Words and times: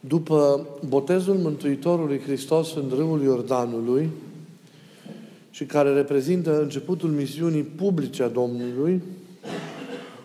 După 0.00 0.66
botezul 0.88 1.34
Mântuitorului 1.34 2.20
Hristos 2.20 2.74
în 2.74 2.92
râul 2.96 3.22
Iordanului 3.22 4.10
și 5.50 5.64
care 5.64 5.92
reprezintă 5.92 6.62
începutul 6.62 7.10
misiunii 7.10 7.62
publice 7.62 8.22
a 8.22 8.28
Domnului, 8.28 9.02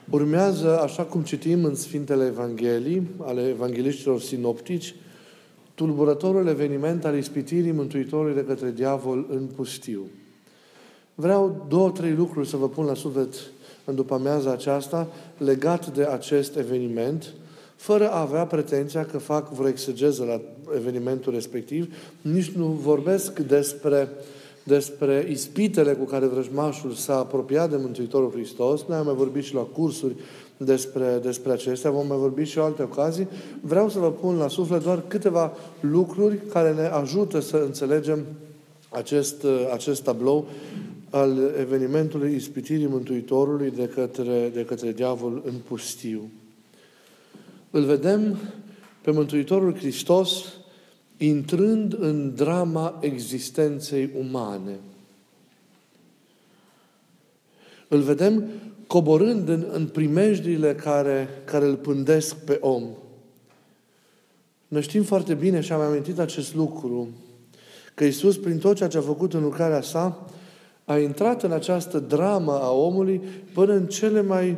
urmează, 0.09 0.79
așa 0.79 1.03
cum 1.03 1.21
citim 1.21 1.63
în 1.63 1.75
Sfintele 1.75 2.25
Evanghelii, 2.25 3.07
ale 3.21 3.47
evangeliștilor 3.47 4.21
sinoptici, 4.21 4.95
tulburătorul 5.75 6.47
eveniment 6.47 7.05
al 7.05 7.17
ispitirii 7.17 7.71
Mântuitorului 7.71 8.33
de 8.33 8.45
către 8.45 8.71
diavol 8.71 9.25
în 9.29 9.45
pustiu. 9.55 10.01
Vreau 11.15 11.65
două, 11.69 11.91
trei 11.91 12.13
lucruri 12.13 12.47
să 12.47 12.57
vă 12.57 12.69
pun 12.69 12.85
la 12.85 12.93
suflet 12.93 13.33
în 13.85 13.95
după 13.95 14.13
amiaza 14.13 14.51
aceasta 14.51 15.07
legat 15.37 15.93
de 15.93 16.03
acest 16.03 16.57
eveniment, 16.57 17.33
fără 17.83 18.09
a 18.09 18.19
avea 18.19 18.45
pretenția 18.45 19.05
că 19.05 19.17
fac 19.17 19.51
vreo 19.51 19.67
exegeză 19.67 20.23
la 20.23 20.41
evenimentul 20.75 21.33
respectiv, 21.33 21.95
nici 22.21 22.49
nu 22.49 22.65
vorbesc 22.65 23.39
despre, 23.39 24.09
despre 24.63 25.27
ispitele 25.29 25.93
cu 25.93 26.03
care 26.03 26.25
vrăjmașul 26.25 26.91
s-a 26.91 27.17
apropiat 27.17 27.69
de 27.69 27.75
Mântuitorul 27.75 28.31
Hristos. 28.31 28.83
Noi 28.87 28.97
am 28.97 29.05
mai 29.05 29.15
vorbit 29.15 29.43
și 29.43 29.53
la 29.53 29.61
cursuri 29.61 30.15
despre, 30.57 31.19
despre 31.21 31.51
acestea, 31.51 31.91
vom 31.91 32.07
mai 32.07 32.17
vorbi 32.17 32.43
și 32.43 32.59
alte 32.59 32.83
ocazii. 32.83 33.27
Vreau 33.61 33.89
să 33.89 33.99
vă 33.99 34.11
pun 34.11 34.37
la 34.37 34.47
suflet 34.47 34.83
doar 34.83 35.03
câteva 35.07 35.53
lucruri 35.79 36.37
care 36.51 36.73
ne 36.73 36.85
ajută 36.85 37.39
să 37.39 37.57
înțelegem 37.57 38.25
acest, 38.89 39.45
acest 39.73 40.03
tablou 40.03 40.45
al 41.09 41.37
evenimentului 41.59 42.35
ispitirii 42.35 42.87
Mântuitorului 42.87 43.71
de 43.71 43.89
către, 43.95 44.51
de 44.53 44.65
către 44.65 44.91
diavol 44.91 45.41
în 45.45 45.53
pustiu. 45.67 46.29
Îl 47.75 47.83
vedem 47.83 48.37
pe 49.01 49.11
Mântuitorul 49.11 49.75
Hristos 49.75 50.43
intrând 51.17 51.95
în 51.99 52.35
drama 52.35 52.97
existenței 53.01 54.09
umane. 54.19 54.79
Îl 57.87 58.01
vedem 58.01 58.43
coborând 58.87 59.49
în, 59.49 59.67
în 59.71 59.87
primejdiile 59.87 60.75
care, 60.75 61.27
care 61.45 61.65
îl 61.65 61.75
pândesc 61.75 62.35
pe 62.35 62.57
om. 62.61 62.83
Noi 64.67 64.81
știm 64.81 65.03
foarte 65.03 65.33
bine 65.33 65.61
și 65.61 65.71
am 65.71 65.81
amintit 65.81 66.19
acest 66.19 66.55
lucru, 66.55 67.07
că 67.93 68.03
Isus, 68.03 68.37
prin 68.37 68.57
tot 68.57 68.75
ceea 68.75 68.89
ce 68.89 68.97
a 68.97 69.01
făcut 69.01 69.33
în 69.33 69.41
lucrarea 69.41 69.81
sa, 69.81 70.29
a 70.85 70.97
intrat 70.97 71.43
în 71.43 71.51
această 71.51 71.99
dramă 71.99 72.59
a 72.61 72.71
omului 72.71 73.21
până 73.53 73.73
în 73.73 73.87
cele 73.87 74.21
mai 74.21 74.57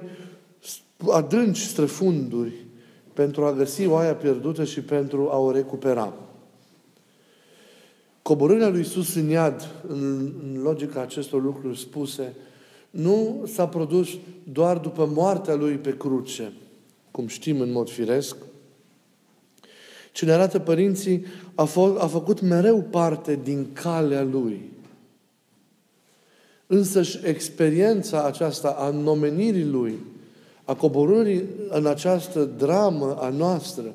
adânci 1.12 1.62
străfunduri 1.62 2.65
pentru 3.16 3.46
a 3.46 3.54
găsi 3.54 3.86
oaia 3.86 4.16
pierdută 4.16 4.64
și 4.64 4.82
pentru 4.82 5.30
a 5.32 5.38
o 5.38 5.52
recupera. 5.52 6.14
Coborârea 8.22 8.70
lui 8.70 8.80
Iisus 8.80 9.16
în 9.16 9.30
iad, 9.30 9.68
în, 9.88 10.34
în 10.44 10.62
logica 10.62 11.02
acestor 11.02 11.44
lucruri 11.44 11.80
spuse, 11.80 12.34
nu 12.90 13.44
s-a 13.54 13.68
produs 13.68 14.10
doar 14.52 14.78
după 14.78 15.10
moartea 15.14 15.56
lui 15.56 15.76
pe 15.76 15.98
cruce, 15.98 16.54
cum 17.12 17.28
știm 17.28 17.60
în 17.60 17.72
mod 17.72 17.90
firesc, 17.90 18.36
ci 20.12 20.26
ne 20.26 20.32
arată 20.32 20.60
părinții, 20.60 21.26
a, 21.56 21.68
f- 21.68 22.00
a 22.00 22.08
făcut 22.08 22.42
mereu 22.42 22.82
parte 22.82 23.40
din 23.44 23.68
calea 23.74 24.24
lui. 24.24 24.70
Însăși 26.68 27.20
experiența 27.24 28.24
aceasta 28.24 28.70
a 28.70 28.90
nomenirii 28.90 29.66
Lui, 29.66 29.98
a 30.66 30.74
coborârii 30.74 31.44
în 31.70 31.86
această 31.86 32.50
dramă 32.58 33.18
a 33.20 33.30
noastră, 33.30 33.94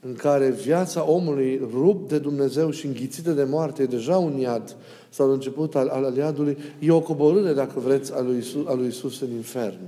în 0.00 0.14
care 0.14 0.50
viața 0.50 1.10
omului 1.10 1.68
rupt 1.72 2.08
de 2.08 2.18
Dumnezeu 2.18 2.70
și 2.70 2.86
înghițită 2.86 3.30
de 3.30 3.44
moarte 3.44 3.82
e 3.82 3.86
deja 3.86 4.18
un 4.18 4.38
iad 4.38 4.76
sau 5.08 5.32
început 5.32 5.74
al, 5.74 5.88
al 5.88 6.16
iadului, 6.16 6.58
e 6.78 6.90
o 6.90 7.00
coborâre, 7.00 7.52
dacă 7.52 7.80
vreți, 7.80 8.14
a 8.14 8.20
lui, 8.20 8.38
Isus, 8.38 8.66
a 8.66 8.74
lui 8.74 8.86
Isus 8.86 9.20
în 9.20 9.30
infern 9.30 9.78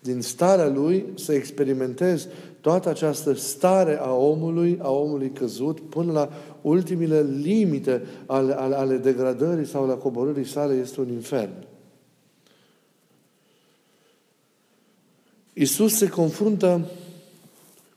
din 0.00 0.20
starea 0.20 0.68
lui 0.68 1.04
să 1.14 1.32
experimentezi 1.32 2.28
toată 2.60 2.88
această 2.88 3.34
stare 3.34 3.98
a 4.00 4.12
omului, 4.12 4.78
a 4.82 4.90
omului 4.90 5.30
căzut, 5.30 5.80
până 5.80 6.12
la 6.12 6.28
ultimile 6.62 7.26
limite 7.42 8.02
ale, 8.26 8.52
ale, 8.52 8.74
ale 8.74 8.96
degradării 8.96 9.66
sau 9.66 9.86
la 9.86 9.94
coborârii 9.94 10.46
sale 10.46 10.74
este 10.74 11.00
un 11.00 11.08
infern. 11.12 11.50
Isus 15.60 15.94
se 15.94 16.08
confruntă 16.08 16.90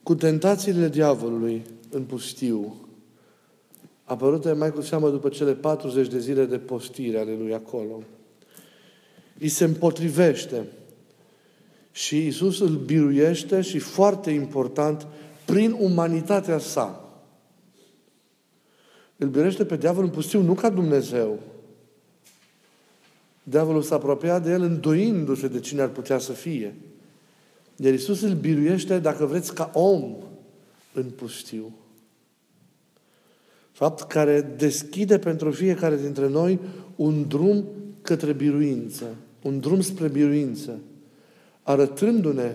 cu 0.03 0.15
tentațiile 0.15 0.89
diavolului 0.89 1.65
în 1.89 2.03
pustiu, 2.03 2.87
apărute 4.03 4.51
mai 4.51 4.71
cu 4.71 4.81
seamă 4.81 5.09
după 5.09 5.29
cele 5.29 5.53
40 5.53 6.07
de 6.07 6.19
zile 6.19 6.45
de 6.45 6.57
postire 6.57 7.19
ale 7.19 7.35
lui 7.35 7.53
acolo. 7.53 8.03
Îi 9.39 9.47
se 9.47 9.63
împotrivește 9.63 10.67
și 11.91 12.27
Isus 12.27 12.59
îl 12.59 12.75
biruiește 12.75 13.61
și, 13.61 13.79
foarte 13.79 14.31
important, 14.31 15.07
prin 15.45 15.75
umanitatea 15.79 16.57
sa. 16.57 17.13
Îl 19.17 19.27
biruiește 19.27 19.65
pe 19.65 19.77
diavol 19.77 20.03
în 20.03 20.09
pustiu, 20.09 20.41
nu 20.41 20.53
ca 20.53 20.69
Dumnezeu. 20.69 21.39
Diavolul 23.43 23.81
s-a 23.81 23.95
apropiat 23.95 24.43
de 24.43 24.51
el 24.51 24.61
îndoindu-se 24.61 25.47
de 25.47 25.59
cine 25.59 25.81
ar 25.81 25.89
putea 25.89 26.17
să 26.17 26.31
fie. 26.31 26.75
Iar 27.83 27.93
Isus 27.93 28.21
îl 28.21 28.33
biruiește, 28.33 28.99
dacă 28.99 29.25
vreți, 29.25 29.53
ca 29.53 29.71
om 29.73 30.15
în 30.93 31.03
pustiu. 31.03 31.75
Fapt 33.71 34.07
care 34.07 34.53
deschide 34.57 35.19
pentru 35.19 35.51
fiecare 35.51 35.97
dintre 35.97 36.27
noi 36.29 36.59
un 36.95 37.27
drum 37.27 37.65
către 38.01 38.31
biruință, 38.31 39.05
un 39.41 39.59
drum 39.59 39.81
spre 39.81 40.07
biruință 40.07 40.79
arătându-ne 41.63 42.51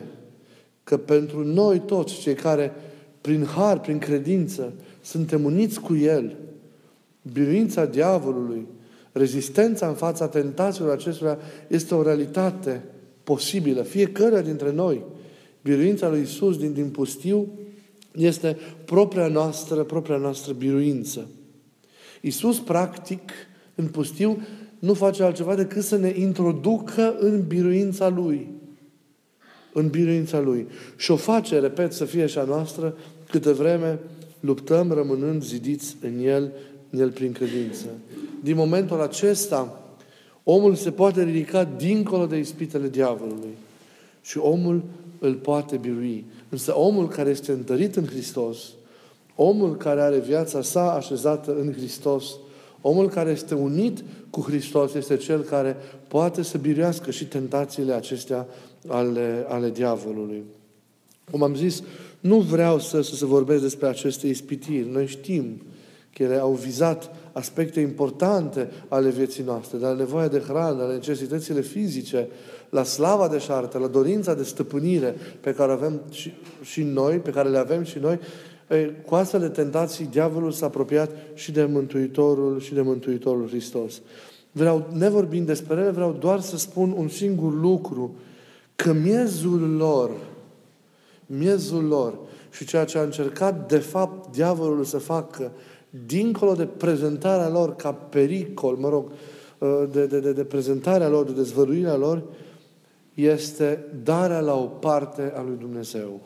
că 0.84 0.96
pentru 0.96 1.44
noi 1.44 1.78
toți, 1.78 2.20
cei 2.20 2.34
care 2.34 2.72
prin 3.20 3.44
har, 3.44 3.80
prin 3.80 3.98
credință, 3.98 4.72
suntem 5.02 5.44
uniți 5.44 5.80
cu 5.80 5.96
El, 5.96 6.36
biruința 7.32 7.84
diavolului, 7.84 8.66
rezistența 9.12 9.88
în 9.88 9.94
fața 9.94 10.28
tentațiilor 10.28 10.92
acestora 10.92 11.38
este 11.66 11.94
o 11.94 12.02
realitate 12.02 12.82
posibilă. 13.24 13.82
Fiecare 13.82 14.42
dintre 14.42 14.72
noi, 14.72 15.02
biruința 15.70 16.08
lui 16.08 16.20
Isus 16.20 16.58
din, 16.58 16.72
din 16.72 16.88
pustiu 16.88 17.48
este 18.12 18.56
propria 18.84 19.26
noastră, 19.26 19.82
propria 19.82 20.16
noastră 20.16 20.52
biruință. 20.52 21.28
Isus, 22.20 22.58
practic, 22.58 23.32
în 23.74 23.86
pustiu, 23.86 24.38
nu 24.78 24.94
face 24.94 25.22
altceva 25.22 25.54
decât 25.54 25.82
să 25.82 25.96
ne 25.96 26.12
introducă 26.18 27.16
în 27.18 27.44
biruința 27.46 28.08
Lui 28.08 28.48
în 29.72 29.88
biruința 29.88 30.40
Lui. 30.40 30.66
Și 30.96 31.10
o 31.10 31.16
face, 31.16 31.58
repet, 31.58 31.92
să 31.92 32.04
fie 32.04 32.26
și 32.26 32.38
a 32.38 32.44
noastră, 32.44 32.96
câte 33.30 33.52
vreme 33.52 33.98
luptăm 34.40 34.92
rămânând 34.92 35.44
zidiți 35.44 35.96
în 36.00 36.24
El, 36.24 36.52
în 36.90 37.00
El 37.00 37.10
prin 37.10 37.32
credință. 37.32 37.86
Din 38.42 38.56
momentul 38.56 39.00
acesta, 39.00 39.82
omul 40.42 40.74
se 40.74 40.90
poate 40.90 41.22
ridica 41.22 41.64
dincolo 41.64 42.26
de 42.26 42.36
ispitele 42.36 42.88
diavolului. 42.88 43.56
Și 44.22 44.38
omul 44.38 44.82
îl 45.18 45.34
poate 45.34 45.76
birui. 45.76 46.24
Însă 46.48 46.76
omul 46.76 47.08
care 47.08 47.30
este 47.30 47.52
întărit 47.52 47.96
în 47.96 48.06
Hristos, 48.06 48.58
omul 49.34 49.76
care 49.76 50.00
are 50.00 50.18
viața 50.18 50.62
sa 50.62 50.92
așezată 50.92 51.56
în 51.60 51.72
Hristos, 51.72 52.24
omul 52.80 53.08
care 53.08 53.30
este 53.30 53.54
unit 53.54 54.04
cu 54.30 54.40
Hristos 54.40 54.94
este 54.94 55.16
cel 55.16 55.40
care 55.40 55.76
poate 56.08 56.42
să 56.42 56.58
biruiască 56.58 57.10
și 57.10 57.26
tentațiile 57.26 57.92
acestea 57.92 58.46
ale, 58.86 59.44
ale 59.48 59.70
diavolului. 59.70 60.44
Cum 61.30 61.42
am 61.42 61.54
zis, 61.54 61.82
nu 62.20 62.38
vreau 62.38 62.78
să, 62.78 63.00
să, 63.00 63.14
să 63.14 63.26
vorbesc 63.26 63.62
despre 63.62 63.86
aceste 63.86 64.26
ispitiri. 64.26 64.88
Noi 64.88 65.06
știm 65.06 65.62
că 66.14 66.22
ele 66.22 66.36
au 66.36 66.52
vizat 66.52 67.10
aspecte 67.32 67.80
importante 67.80 68.70
ale 68.88 69.10
vieții 69.10 69.42
noastre, 69.42 69.78
de 69.78 69.84
la 69.84 69.92
nevoia 69.92 70.28
de 70.28 70.38
hrană, 70.38 70.82
la 70.82 70.92
necesitățile 70.92 71.60
fizice, 71.60 72.28
la 72.70 72.82
slava 72.82 73.28
de 73.28 73.38
șartă, 73.38 73.78
la 73.78 73.86
dorința 73.86 74.34
de 74.34 74.42
stăpânire 74.42 75.14
pe 75.40 75.54
care 75.54 75.72
avem 75.72 76.00
și, 76.10 76.32
și 76.62 76.82
noi, 76.82 77.16
pe 77.16 77.30
care 77.30 77.48
le 77.48 77.58
avem 77.58 77.82
și 77.82 77.98
noi, 77.98 78.18
cu 79.06 79.14
astfel 79.14 79.40
de 79.40 79.48
tentații, 79.48 80.04
diavolul 80.04 80.50
s-a 80.50 80.66
apropiat 80.66 81.10
și 81.34 81.52
de 81.52 81.64
Mântuitorul 81.64 82.60
și 82.60 82.74
de 82.74 82.80
Mântuitorul 82.80 83.48
Hristos. 83.48 84.00
Vreau, 84.52 84.86
nevorbind 84.92 85.46
despre 85.46 85.80
ele, 85.80 85.90
vreau 85.90 86.16
doar 86.20 86.40
să 86.40 86.56
spun 86.56 86.94
un 86.96 87.08
singur 87.08 87.54
lucru 87.60 88.14
că 88.76 88.92
miezul 88.92 89.76
lor, 89.76 90.10
miezul 91.26 91.84
lor 91.84 92.18
și 92.50 92.64
ceea 92.64 92.84
ce 92.84 92.98
a 92.98 93.02
încercat 93.02 93.68
de 93.68 93.78
fapt 93.78 94.34
diavolul 94.34 94.84
să 94.84 94.98
facă, 94.98 95.52
dincolo 96.06 96.54
de 96.54 96.64
prezentarea 96.64 97.48
lor 97.48 97.76
ca 97.76 97.92
pericol, 97.92 98.76
mă 98.76 98.88
rog, 98.88 99.10
uh, 99.58 99.82
de, 99.92 100.06
de, 100.06 100.20
de, 100.20 100.32
de 100.32 100.44
prezentarea 100.44 101.08
lor, 101.08 101.24
de 101.24 101.32
dezvăluirea 101.32 101.96
lor, 101.96 102.22
este 103.24 103.84
darea 104.04 104.40
la 104.40 104.54
o 104.54 104.64
parte 104.64 105.32
a 105.36 105.42
lui 105.42 105.56
Dumnezeu. 105.58 106.20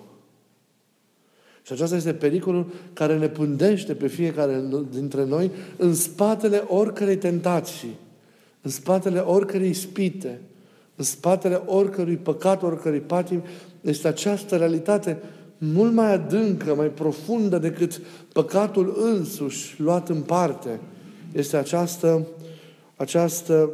Și 1.63 1.73
acesta 1.73 1.97
este 1.97 2.15
pericolul 2.15 2.67
care 2.93 3.19
ne 3.19 3.29
pândește 3.29 3.95
pe 3.95 4.07
fiecare 4.07 4.65
dintre 4.91 5.25
noi 5.25 5.51
în 5.77 5.95
spatele 5.95 6.65
oricărei 6.69 7.17
tentații, 7.17 7.97
în 8.63 8.71
spatele 8.71 9.19
oricărei 9.19 9.73
spite, 9.73 10.41
în 10.97 11.05
spatele 11.05 11.63
oricărui 11.67 12.17
păcat, 12.17 12.63
oricărui 12.63 13.01
patim, 13.01 13.43
este 13.81 14.09
această 14.09 14.57
realitate 14.57 15.23
mult 15.59 15.93
mai 15.93 16.13
adâncă, 16.13 16.75
mai 16.75 16.89
profundă 16.89 17.59
decât 17.59 18.01
păcatul 18.33 18.97
însuși 19.01 19.81
luat 19.81 20.09
în 20.09 20.21
parte. 20.21 20.81
Este 21.33 21.57
această, 21.57 22.27
această 22.97 23.71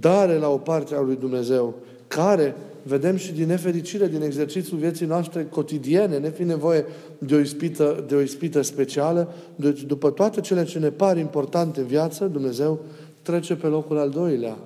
dare 0.00 0.34
la 0.34 0.48
o 0.48 0.56
parte 0.56 0.94
a 0.94 1.00
lui 1.00 1.16
Dumnezeu, 1.16 1.74
care 2.14 2.56
vedem 2.82 3.16
și 3.16 3.32
din 3.32 3.46
nefericire, 3.46 4.06
din 4.06 4.22
exercițiul 4.22 4.78
vieții 4.78 5.06
noastre 5.06 5.44
cotidiene, 5.44 6.18
ne 6.18 6.30
fi 6.30 6.42
nevoie 6.42 6.84
de 7.18 7.34
o 7.34 7.38
ispită, 7.38 8.04
de 8.08 8.14
o 8.14 8.20
ispită 8.20 8.62
specială. 8.62 9.32
Deci, 9.56 9.82
după 9.82 10.10
toate 10.10 10.40
cele 10.40 10.64
ce 10.64 10.78
ne 10.78 10.90
par 10.90 11.16
importante 11.16 11.80
în 11.80 11.86
viață, 11.86 12.26
Dumnezeu 12.26 12.80
trece 13.22 13.54
pe 13.54 13.66
locul 13.66 13.98
al 13.98 14.10
doilea. 14.10 14.58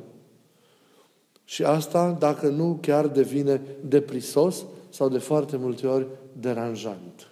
Și 1.44 1.62
asta, 1.62 2.16
dacă 2.18 2.48
nu, 2.48 2.78
chiar 2.80 3.06
devine 3.06 3.60
deprisos 3.88 4.64
sau 4.88 5.08
de 5.08 5.18
foarte 5.18 5.56
multe 5.56 5.86
ori 5.86 6.06
deranjant. 6.40 7.28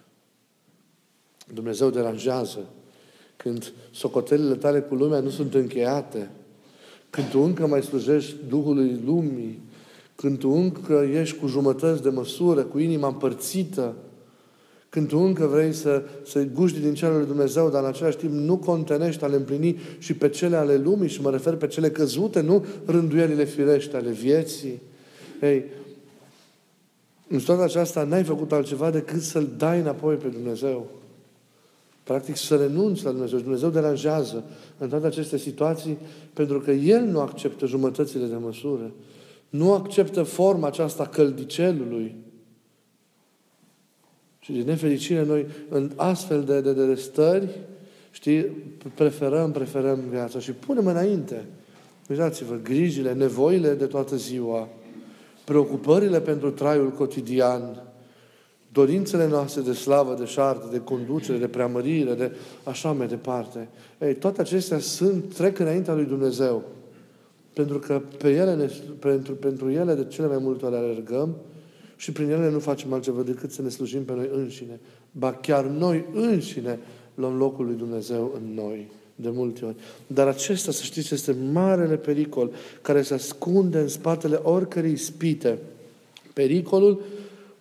Dumnezeu 1.55 1.91
deranjează 1.91 2.59
când 3.37 3.73
socotelile 3.91 4.55
tale 4.55 4.81
cu 4.81 4.95
lumea 4.95 5.21
nu 5.21 5.31
sunt 5.31 5.55
încheiate, 5.55 6.31
când 7.11 7.29
tu 7.29 7.41
încă 7.41 7.67
mai 7.67 7.83
slujești 7.83 8.37
Duhului 8.49 9.01
Lumii, 9.05 9.63
când 10.15 10.39
tu 10.39 10.51
încă 10.51 11.07
ești 11.13 11.39
cu 11.39 11.47
jumătăți 11.47 12.03
de 12.03 12.09
măsură, 12.09 12.63
cu 12.63 12.79
inima 12.79 13.07
împărțită, 13.09 13.95
când 14.89 15.09
tu 15.09 15.19
încă 15.19 15.47
vrei 15.47 15.73
să, 15.73 16.03
să 16.27 16.45
guști 16.45 16.81
din 16.81 16.95
cerul 16.95 17.17
lui 17.17 17.27
Dumnezeu, 17.27 17.71
dar 17.71 17.83
în 17.83 17.89
același 17.89 18.17
timp 18.17 18.33
nu 18.33 18.57
contenești 18.57 19.25
a 19.25 19.27
le 19.27 19.37
împlini 19.37 19.79
și 19.99 20.15
pe 20.15 20.29
cele 20.29 20.57
ale 20.57 20.77
lumii, 20.77 21.09
și 21.09 21.21
mă 21.21 21.31
refer 21.31 21.55
pe 21.55 21.67
cele 21.67 21.91
căzute, 21.91 22.41
nu 22.41 22.65
rânduielile 22.85 23.45
firești 23.45 23.95
ale 23.95 24.11
vieții. 24.11 24.81
Ei, 25.41 25.65
în 27.29 27.39
toată 27.39 27.63
aceasta 27.63 28.05
n-ai 28.05 28.25
făcut 28.25 28.53
altceva 28.53 28.91
decât 28.91 29.23
să-L 29.23 29.49
dai 29.57 29.81
înapoi 29.81 30.15
pe 30.15 30.29
Dumnezeu. 30.29 30.91
Practic 32.03 32.37
să 32.37 32.57
renunți 32.57 33.05
la 33.05 33.11
Dumnezeu. 33.11 33.39
Și 33.39 33.45
Dumnezeu 33.45 33.69
deranjează 33.69 34.45
în 34.79 34.89
toate 34.89 35.07
aceste 35.07 35.37
situații 35.37 35.99
pentru 36.33 36.61
că 36.61 36.71
El 36.71 37.05
nu 37.05 37.21
acceptă 37.21 37.67
jumătățile 37.67 38.27
de 38.27 38.37
măsură. 38.37 38.91
Nu 39.55 39.73
acceptă 39.73 40.23
forma 40.23 40.67
aceasta 40.67 41.07
căldicelului. 41.07 42.15
Și 44.39 44.53
din 44.53 44.65
nefericire 44.65 45.25
noi 45.25 45.47
în 45.69 45.91
astfel 45.97 46.45
de, 46.45 46.61
de, 46.61 46.73
de 46.73 46.95
stări, 46.95 47.49
știi, 48.11 48.43
preferăm, 48.95 49.53
preferăm 49.53 50.01
viața 50.11 50.39
și 50.39 50.53
punem 50.53 50.87
înainte. 50.87 51.45
Uitați-vă, 52.09 52.59
grijile, 52.63 53.13
nevoile 53.13 53.75
de 53.75 53.87
toată 53.87 54.17
ziua, 54.17 54.69
preocupările 55.45 56.21
pentru 56.21 56.51
traiul 56.51 56.91
cotidian, 56.91 57.83
dorințele 58.73 59.29
noastre 59.29 59.63
de 59.63 59.73
slavă, 59.73 60.15
de 60.19 60.25
șartă, 60.25 60.69
de 60.71 60.81
conducere, 60.81 61.39
de 61.39 61.49
preamărire, 61.49 62.15
de 62.15 62.33
așa 62.65 62.93
mai 62.93 63.07
departe. 63.07 63.69
Ei, 64.01 64.15
toate 64.15 64.41
acestea 64.41 64.79
sunt, 64.79 65.35
trec 65.35 65.59
înaintea 65.59 65.95
lui 65.95 66.05
Dumnezeu. 66.05 66.63
Pentru 67.55 67.79
că 67.79 68.03
pe 68.19 68.31
ele 68.31 68.55
ne, 68.55 68.71
pentru, 68.99 69.35
pentru 69.35 69.71
ele 69.71 69.95
de 69.95 70.05
cele 70.05 70.27
mai 70.27 70.39
multe 70.41 70.65
ori 70.65 70.77
alergăm 70.77 71.37
și 71.97 72.13
prin 72.13 72.31
ele 72.31 72.51
nu 72.51 72.59
facem 72.59 72.93
altceva 72.93 73.23
decât 73.23 73.51
să 73.51 73.63
ne 73.63 73.69
slujim 73.69 74.05
pe 74.05 74.13
noi 74.13 74.31
înșine. 74.33 74.81
Ba 75.11 75.33
chiar 75.33 75.65
noi 75.65 76.05
înșine 76.13 76.79
luăm 77.15 77.37
locul 77.37 77.65
lui 77.65 77.75
Dumnezeu 77.75 78.33
în 78.37 78.55
noi 78.55 78.91
de 79.15 79.31
multe 79.31 79.65
ori. 79.65 79.77
Dar 80.07 80.27
acesta, 80.27 80.73
să 80.73 80.83
știți, 80.83 81.15
este 81.15 81.37
marele 81.53 81.97
pericol 81.97 82.51
care 82.83 83.03
se 83.03 83.15
ascunde 83.15 83.79
în 83.79 83.89
spatele 83.89 84.41
oricărei 84.43 84.97
spite. 84.97 85.59
Pericolul 86.33 87.03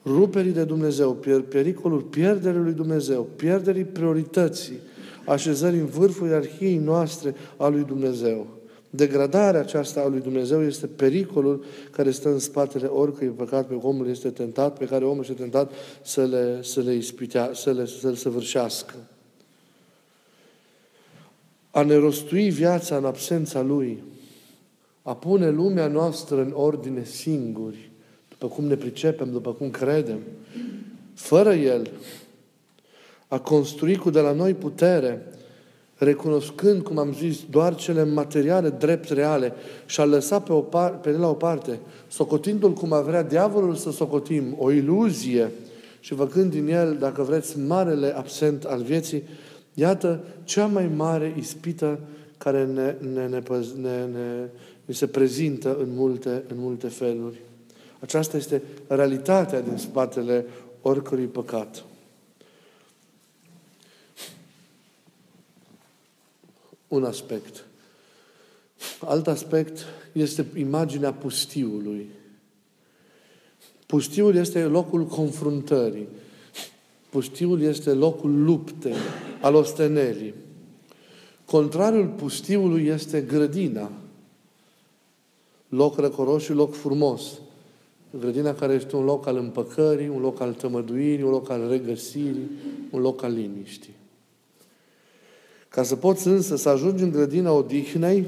ruperii 0.05 0.51
de 0.51 0.63
Dumnezeu, 0.63 1.17
pericolul 1.49 2.01
pierderii 2.01 2.59
lui 2.59 2.73
Dumnezeu, 2.73 3.27
pierderii 3.35 3.83
priorității, 3.83 4.77
așezării 5.25 5.79
în 5.79 5.85
vârful 5.85 6.27
ierarhiei 6.27 6.77
noastre 6.77 7.35
a 7.57 7.67
lui 7.67 7.83
Dumnezeu. 7.83 8.47
Degradarea 8.95 9.59
aceasta 9.59 10.01
a 10.01 10.07
lui 10.07 10.19
Dumnezeu 10.19 10.63
este 10.63 10.87
pericolul 10.87 11.63
care 11.91 12.11
stă 12.11 12.29
în 12.29 12.39
spatele 12.39 12.85
oricui 12.85 13.27
păcat 13.27 13.67
pe 13.67 13.73
omul 13.73 14.09
este 14.09 14.29
tentat, 14.29 14.77
pe 14.77 14.85
care 14.85 15.05
omul 15.05 15.21
este 15.21 15.33
tentat 15.33 15.71
să 16.01 16.25
le, 16.25 16.59
să 16.61 16.81
le 16.81 16.93
ispitea, 16.93 17.51
să 17.53 17.71
le, 17.71 17.85
să 17.85 18.09
le 18.09 18.15
săvârșească. 18.15 18.93
A 21.71 21.81
ne 21.81 21.95
rostui 21.95 22.49
viața 22.49 22.97
în 22.97 23.05
absența 23.05 23.61
Lui, 23.61 24.03
a 25.01 25.15
pune 25.15 25.49
lumea 25.49 25.87
noastră 25.87 26.41
în 26.41 26.51
ordine 26.55 27.03
singuri, 27.03 27.91
după 28.29 28.47
cum 28.47 28.65
ne 28.65 28.75
pricepem, 28.75 29.31
după 29.31 29.53
cum 29.53 29.69
credem, 29.69 30.19
fără 31.13 31.53
El, 31.53 31.89
a 33.27 33.39
construi 33.39 33.95
cu 33.95 34.09
de 34.09 34.19
la 34.19 34.31
noi 34.31 34.53
putere, 34.53 35.25
recunoscând, 35.97 36.81
cum 36.81 36.97
am 36.97 37.13
zis, 37.13 37.39
doar 37.49 37.75
cele 37.75 38.03
materiale 38.03 38.69
drept 38.69 39.09
reale 39.09 39.53
și 39.85 39.99
a 39.99 40.05
lăsat 40.05 40.43
pe, 40.43 40.53
o 40.53 40.59
par- 40.59 40.99
pe 40.99 41.09
el 41.09 41.19
la 41.19 41.29
o 41.29 41.33
parte, 41.33 41.79
socotindu-l 42.07 42.73
cum 42.73 42.93
a 42.93 43.01
vrea 43.01 43.23
diavolul 43.23 43.75
să 43.75 43.91
socotim, 43.91 44.55
o 44.57 44.71
iluzie 44.71 45.51
și 45.99 46.13
făcând 46.13 46.51
din 46.51 46.67
el, 46.67 46.97
dacă 46.99 47.21
vreți, 47.21 47.59
marele 47.59 48.17
absent 48.17 48.63
al 48.63 48.81
vieții, 48.81 49.23
iată 49.73 50.23
cea 50.43 50.65
mai 50.65 50.89
mare 50.95 51.35
ispită 51.37 51.99
care 52.37 52.65
ne, 52.65 52.95
ne, 53.13 53.27
ne, 53.27 53.41
ne, 53.81 54.05
ne, 54.05 54.49
ne 54.85 54.93
se 54.93 55.07
prezintă 55.07 55.77
în 55.79 55.87
multe, 55.95 56.29
în 56.29 56.55
multe 56.59 56.87
feluri. 56.87 57.41
Aceasta 57.99 58.37
este 58.37 58.61
realitatea 58.87 59.61
din 59.61 59.77
spatele 59.77 60.45
oricărui 60.81 61.25
păcat. 61.25 61.83
Un 66.93 67.03
aspect. 67.03 67.65
Alt 68.99 69.27
aspect 69.27 69.85
este 70.11 70.45
imaginea 70.57 71.13
pustiului. 71.13 72.09
Pustiul 73.85 74.35
este 74.35 74.63
locul 74.63 75.05
confruntării. 75.05 76.07
Pustiul 77.09 77.61
este 77.61 77.93
locul 77.93 78.43
luptei, 78.43 78.95
al 79.41 79.55
ostenelii. 79.55 80.33
Contrariul 81.45 82.07
pustiului 82.07 82.85
este 82.85 83.21
grădina. 83.21 83.91
Loc 85.69 85.97
răcoros 85.97 86.43
și 86.43 86.53
loc 86.53 86.73
frumos. 86.73 87.31
Grădina 88.19 88.53
care 88.53 88.73
este 88.73 88.95
un 88.95 89.03
loc 89.03 89.27
al 89.27 89.37
împăcării, 89.37 90.07
un 90.07 90.21
loc 90.21 90.39
al 90.39 90.53
tămăduirii, 90.53 91.23
un 91.23 91.29
loc 91.29 91.49
al 91.49 91.69
regăsirii, 91.69 92.49
un 92.91 93.01
loc 93.01 93.23
al 93.23 93.33
liniștii. 93.33 93.93
Ca 95.73 95.83
să 95.83 95.95
poți 95.95 96.27
însă 96.27 96.55
să 96.55 96.69
ajungi 96.69 97.03
în 97.03 97.11
grădina 97.11 97.51
odihnei, 97.51 98.25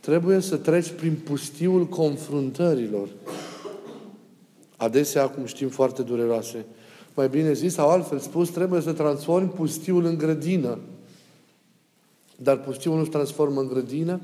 trebuie 0.00 0.40
să 0.40 0.56
treci 0.56 0.90
prin 0.90 1.18
pustiul 1.24 1.86
confruntărilor. 1.86 3.08
Adesea, 4.76 5.28
cum 5.28 5.44
știm, 5.44 5.68
foarte 5.68 6.02
dureroase. 6.02 6.64
Mai 7.14 7.28
bine 7.28 7.52
zis, 7.52 7.72
sau 7.72 7.88
altfel 7.88 8.18
spus, 8.18 8.50
trebuie 8.50 8.80
să 8.80 8.92
transformi 8.92 9.48
pustiul 9.48 10.04
în 10.04 10.18
grădină. 10.18 10.78
Dar 12.36 12.60
pustiul 12.60 12.96
nu 12.96 13.04
se 13.04 13.10
transformă 13.10 13.60
în 13.60 13.68
grădină 13.68 14.20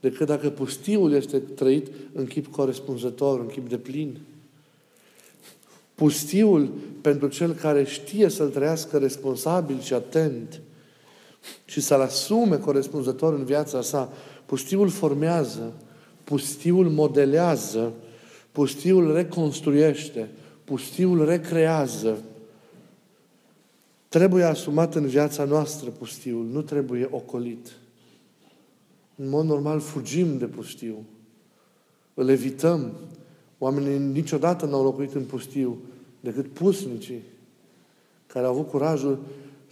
decât 0.00 0.26
dacă 0.26 0.50
pustiul 0.50 1.12
este 1.12 1.38
trăit 1.38 1.86
în 2.12 2.26
chip 2.26 2.46
corespunzător, 2.46 3.40
în 3.40 3.46
chip 3.46 3.68
de 3.68 3.76
plin. 3.76 4.18
Pustiul, 5.94 6.70
pentru 7.00 7.28
cel 7.28 7.52
care 7.52 7.84
știe 7.84 8.28
să-l 8.28 8.48
trăiască 8.48 8.98
responsabil 8.98 9.80
și 9.80 9.94
atent, 9.94 10.60
și 11.64 11.80
să-l 11.80 12.00
asume 12.00 12.56
corespunzător 12.56 13.34
în 13.34 13.44
viața 13.44 13.82
sa. 13.82 14.12
Pustiul 14.46 14.88
formează, 14.88 15.72
pustiul 16.24 16.88
modelează, 16.88 17.92
pustiul 18.52 19.14
reconstruiește, 19.14 20.30
pustiul 20.64 21.24
recrează. 21.24 22.18
Trebuie 24.08 24.44
asumat 24.44 24.94
în 24.94 25.06
viața 25.06 25.44
noastră 25.44 25.90
pustiul, 25.90 26.44
nu 26.44 26.62
trebuie 26.62 27.08
ocolit. 27.10 27.72
În 29.16 29.28
mod 29.28 29.44
normal 29.44 29.80
fugim 29.80 30.38
de 30.38 30.46
pustiu. 30.46 31.04
Îl 32.14 32.28
evităm. 32.28 32.92
Oamenii 33.58 33.98
niciodată 33.98 34.66
n-au 34.66 34.82
locuit 34.82 35.14
în 35.14 35.24
pustiu 35.24 35.78
decât 36.20 36.46
pusnicii 36.46 37.22
care 38.26 38.46
au 38.46 38.52
avut 38.52 38.68
curajul 38.68 39.18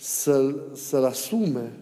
să-l, 0.00 0.70
să-l 0.74 1.04
asume. 1.04 1.72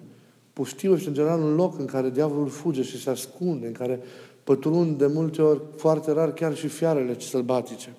Pustiul 0.52 0.96
este 0.96 1.08
în 1.08 1.14
general 1.14 1.40
un 1.40 1.54
loc 1.54 1.78
în 1.78 1.86
care 1.86 2.10
diavolul 2.10 2.48
fuge 2.48 2.82
și 2.82 3.00
se 3.00 3.10
ascunde, 3.10 3.66
în 3.66 3.72
care 3.72 4.00
pătrund 4.44 4.98
de 4.98 5.06
multe 5.06 5.42
ori, 5.42 5.60
foarte 5.76 6.12
rar, 6.12 6.32
chiar 6.32 6.56
și 6.56 6.68
fiarele 6.68 7.20
sălbatice. 7.20 7.96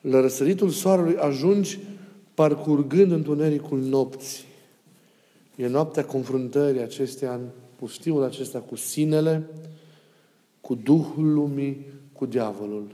La 0.00 0.20
răsăritul 0.20 0.68
soarelui 0.68 1.16
ajungi 1.16 1.78
parcurgând 2.34 3.12
întunericul 3.12 3.78
nopții. 3.78 4.44
E 5.56 5.66
noaptea 5.66 6.04
confruntării 6.04 6.80
acestea 6.80 7.34
în 7.34 7.46
pustiul 7.76 8.22
acesta 8.22 8.58
cu 8.58 8.76
sinele, 8.76 9.50
cu 10.60 10.74
Duhul 10.74 11.32
lumii, 11.32 11.86
cu 12.12 12.26
diavolul. 12.26 12.86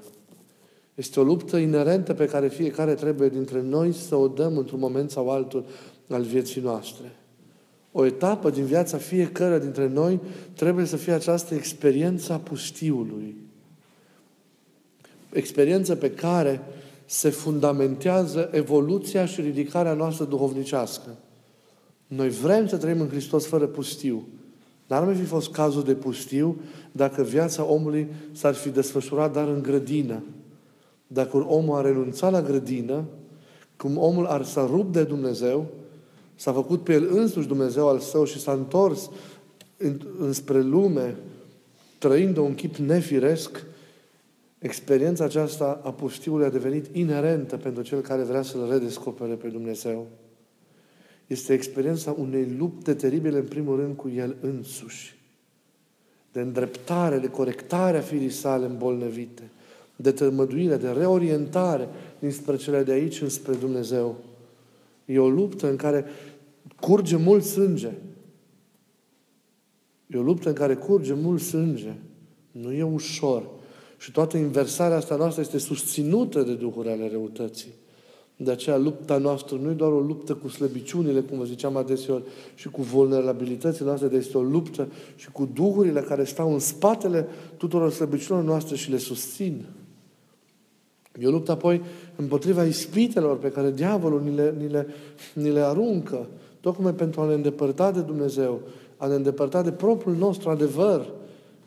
Este 0.97 1.21
o 1.21 1.23
luptă 1.23 1.57
inerentă 1.57 2.15
pe 2.15 2.27
care 2.27 2.49
fiecare 2.49 2.95
trebuie 2.95 3.29
dintre 3.29 3.63
noi 3.63 3.93
să 3.93 4.15
o 4.15 4.29
dăm 4.29 4.57
într-un 4.57 4.79
moment 4.79 5.11
sau 5.11 5.31
altul 5.31 5.65
al 6.09 6.23
vieții 6.23 6.61
noastre. 6.61 7.13
O 7.93 8.05
etapă 8.05 8.51
din 8.51 8.65
viața 8.65 8.97
fiecare 8.97 9.59
dintre 9.59 9.89
noi 9.89 10.21
trebuie 10.55 10.85
să 10.85 10.97
fie 10.97 11.13
această 11.13 11.55
experiență 11.55 12.33
a 12.33 12.37
pustiului. 12.37 13.37
Experiență 15.33 15.97
pe 15.97 16.11
care 16.11 16.61
se 17.07 17.29
fundamentează 17.29 18.49
evoluția 18.53 19.27
și 19.27 19.41
ridicarea 19.41 19.93
noastră 19.93 20.25
duhovnicească. 20.25 21.17
Noi 22.07 22.29
vrem 22.29 22.67
să 22.67 22.77
trăim 22.77 23.01
în 23.01 23.09
Hristos 23.09 23.47
fără 23.47 23.67
pustiu. 23.67 24.27
N-ar 24.87 25.05
mai 25.05 25.15
fi 25.15 25.25
fost 25.25 25.51
cazul 25.51 25.83
de 25.83 25.95
pustiu 25.95 26.61
dacă 26.93 27.23
viața 27.23 27.65
omului 27.65 28.07
s-ar 28.33 28.55
fi 28.55 28.69
desfășurat 28.69 29.33
dar 29.33 29.49
în 29.49 29.63
grădină. 29.63 30.23
Dacă 31.07 31.37
omul 31.37 31.77
a 31.77 31.81
renunțat 31.81 32.33
la 32.33 32.43
grădină, 32.43 33.05
cum 33.77 33.99
omul 33.99 34.27
ar 34.27 34.45
s-a 34.45 34.67
rupt 34.67 34.93
de 34.93 35.05
Dumnezeu, 35.05 35.67
s-a 36.35 36.53
făcut 36.53 36.85
pe 36.85 36.93
el 36.93 37.09
însuși 37.11 37.47
Dumnezeu 37.47 37.89
al 37.89 37.99
său 37.99 38.25
și 38.25 38.41
s-a 38.41 38.53
întors 38.53 39.11
înspre 40.19 40.61
lume, 40.61 41.17
trăind 41.99 42.37
un 42.37 42.55
chip 42.55 42.77
nefiresc, 42.77 43.65
experiența 44.59 45.25
aceasta 45.25 45.81
a 45.85 45.93
pustiului 45.93 46.47
a 46.47 46.51
devenit 46.51 46.87
inerentă 46.93 47.57
pentru 47.57 47.83
cel 47.83 48.01
care 48.01 48.23
vrea 48.23 48.43
să-L 48.43 48.71
redescopere 48.71 49.35
pe 49.35 49.49
Dumnezeu. 49.49 50.07
Este 51.27 51.53
experiența 51.53 52.15
unei 52.19 52.55
lupte 52.59 52.95
teribile, 52.95 53.39
în 53.39 53.47
primul 53.47 53.77
rând, 53.77 53.97
cu 53.97 54.09
El 54.09 54.37
însuși. 54.41 55.19
De 56.33 56.41
îndreptare, 56.41 57.19
de 57.19 57.29
corectare 57.29 57.99
a 57.99 58.01
firii 58.01 58.31
sale 58.31 58.67
îmbolnăvite, 58.67 59.51
de 59.97 60.11
tămăduire, 60.11 60.77
de 60.77 60.89
reorientare 60.89 61.89
dinspre 62.19 62.57
cele 62.57 62.83
de 62.83 62.93
aici 62.93 63.21
înspre 63.21 63.55
Dumnezeu. 63.55 64.17
E 65.05 65.19
o 65.19 65.29
luptă 65.29 65.71
în 65.71 65.77
care 65.77 66.05
curge 66.81 67.17
mult 67.17 67.45
sânge. 67.45 67.91
E 70.07 70.19
o 70.19 70.23
luptă 70.23 70.49
în 70.49 70.55
care 70.55 70.75
curge 70.75 71.15
mult 71.15 71.41
sânge. 71.41 71.95
Nu 72.51 72.73
e 72.73 72.83
ușor. 72.83 73.49
Și 73.99 74.13
toată 74.13 74.37
inversarea 74.37 74.97
asta 74.97 75.17
noastră 75.17 75.41
este 75.41 75.59
susținută 75.59 76.43
de 76.43 76.55
duhurile 76.55 76.93
ale 76.93 77.09
răutății. 77.13 77.71
De 78.37 78.51
aceea 78.51 78.77
lupta 78.77 79.19
noastră 79.19 79.57
nu 79.57 79.71
e 79.71 79.75
doar 79.75 79.93
o 79.93 80.01
luptă 80.01 80.35
cu 80.35 80.49
slăbiciunile, 80.49 81.21
cum 81.21 81.39
vă 81.39 81.45
ziceam 81.45 81.77
adeseori, 81.77 82.23
și 82.55 82.69
cu 82.69 82.83
vulnerabilitățile 82.83 83.87
noastre, 83.87 84.09
dar 84.09 84.19
este 84.19 84.39
o 84.39 84.43
luptă 84.43 84.89
și 85.17 85.31
cu 85.31 85.49
duhurile 85.53 86.01
care 86.01 86.25
stau 86.25 86.53
în 86.53 86.59
spatele 86.59 87.27
tuturor 87.57 87.91
slăbiciunilor 87.91 88.49
noastre 88.49 88.77
și 88.77 88.91
le 88.91 88.99
susțin. 88.99 89.65
E 91.21 91.27
o 91.27 91.31
luptă 91.31 91.51
apoi 91.53 91.83
împotriva 92.17 92.65
ispitelor 92.65 93.39
pe 93.39 93.51
care 93.51 93.71
diavolul 93.71 94.23
ni 94.23 94.35
le, 94.35 94.55
ni 94.59 94.69
le, 94.69 94.87
ni 95.33 95.51
le 95.51 95.61
aruncă, 95.61 96.27
tocmai 96.61 96.95
pentru 96.95 97.21
a 97.21 97.27
ne 97.27 97.35
îndepărta 97.35 97.91
de 97.91 98.01
Dumnezeu, 98.01 98.61
a 98.97 99.07
ne 99.07 99.15
îndepărta 99.15 99.63
de 99.63 99.73
propriul 99.73 100.17
nostru 100.17 100.51
adevăr, 100.51 101.07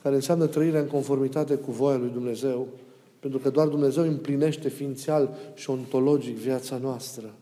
care 0.01 0.15
înseamnă 0.15 0.46
trăirea 0.46 0.82
în 0.82 0.88
conformitate 0.88 1.56
cu 1.56 1.72
voia 1.72 1.98
lui 1.98 2.10
Dumnezeu. 2.13 2.68
Pentru 3.20 3.39
că 3.39 3.50
doar 3.50 3.68
Dumnezeu 3.68 4.03
împlinește 4.03 4.70
ființial 4.70 5.29
și 5.53 5.70
ontologic 5.70 6.38
viața 6.38 6.77
noastră. 6.82 7.34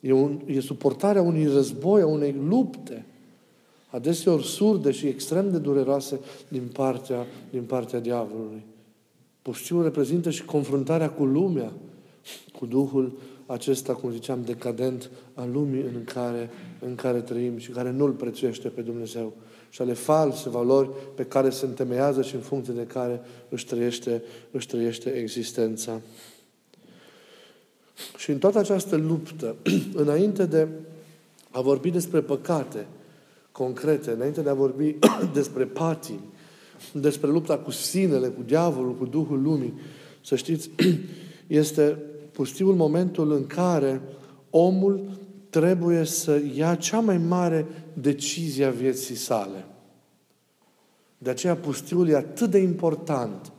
E, 0.00 0.12
un, 0.12 0.40
e 0.46 0.60
suportarea 0.60 1.22
unui 1.22 1.46
război, 1.46 2.00
a 2.00 2.06
unei 2.06 2.34
lupte, 2.48 3.04
adeseori 3.90 4.44
surde 4.44 4.90
și 4.90 5.06
extrem 5.06 5.50
de 5.50 5.58
dureroase 5.58 6.20
din 6.48 6.62
partea, 6.72 7.26
din 7.50 7.62
partea 7.62 8.00
diavolului. 8.00 8.62
Pustiul 9.44 9.82
reprezintă 9.82 10.30
și 10.30 10.44
confruntarea 10.44 11.10
cu 11.10 11.24
lumea, 11.24 11.72
cu 12.58 12.66
Duhul 12.66 13.18
acesta, 13.46 13.94
cum 13.94 14.10
ziceam, 14.10 14.42
decadent 14.44 15.10
al 15.34 15.50
lumii 15.52 15.82
în 15.82 16.04
care, 16.04 16.50
în 16.80 16.94
care 16.94 17.20
trăim 17.20 17.58
și 17.58 17.70
care 17.70 17.90
nu-L 17.90 18.10
prețuiește 18.10 18.68
pe 18.68 18.80
Dumnezeu 18.80 19.32
și 19.70 19.82
ale 19.82 19.92
false 19.92 20.48
valori 20.48 20.90
pe 21.14 21.24
care 21.24 21.50
se 21.50 21.66
întemeiază 21.66 22.22
și 22.22 22.34
în 22.34 22.40
funcție 22.40 22.72
de 22.72 22.86
care 22.86 23.20
își 23.48 23.66
trăiește, 23.66 24.22
își 24.50 24.66
trăiește 24.66 25.10
existența. 25.10 26.00
Și 28.16 28.30
în 28.30 28.38
toată 28.38 28.58
această 28.58 28.96
luptă, 28.96 29.56
înainte 30.04 30.46
de 30.46 30.68
a 31.50 31.60
vorbi 31.60 31.90
despre 31.90 32.20
păcate 32.20 32.86
concrete, 33.52 34.10
înainte 34.10 34.40
de 34.40 34.48
a 34.48 34.54
vorbi 34.54 34.96
despre 35.38 35.64
patii, 35.64 36.20
despre 36.92 37.30
lupta 37.30 37.58
cu 37.58 37.70
sinele, 37.70 38.28
cu 38.28 38.42
diavolul, 38.42 38.94
cu 38.94 39.06
Duhul 39.06 39.42
Lumii, 39.42 39.74
să 40.24 40.36
știți, 40.36 40.70
este 41.46 41.98
pustiul 42.32 42.74
momentul 42.74 43.32
în 43.32 43.46
care 43.46 44.00
omul 44.50 45.00
trebuie 45.50 46.04
să 46.04 46.40
ia 46.54 46.74
cea 46.74 47.00
mai 47.00 47.18
mare 47.18 47.66
decizie 47.92 48.64
a 48.64 48.70
vieții 48.70 49.14
sale. 49.14 49.64
De 51.18 51.30
aceea 51.30 51.56
pustiul 51.56 52.08
e 52.08 52.16
atât 52.16 52.50
de 52.50 52.58
important. 52.58 53.52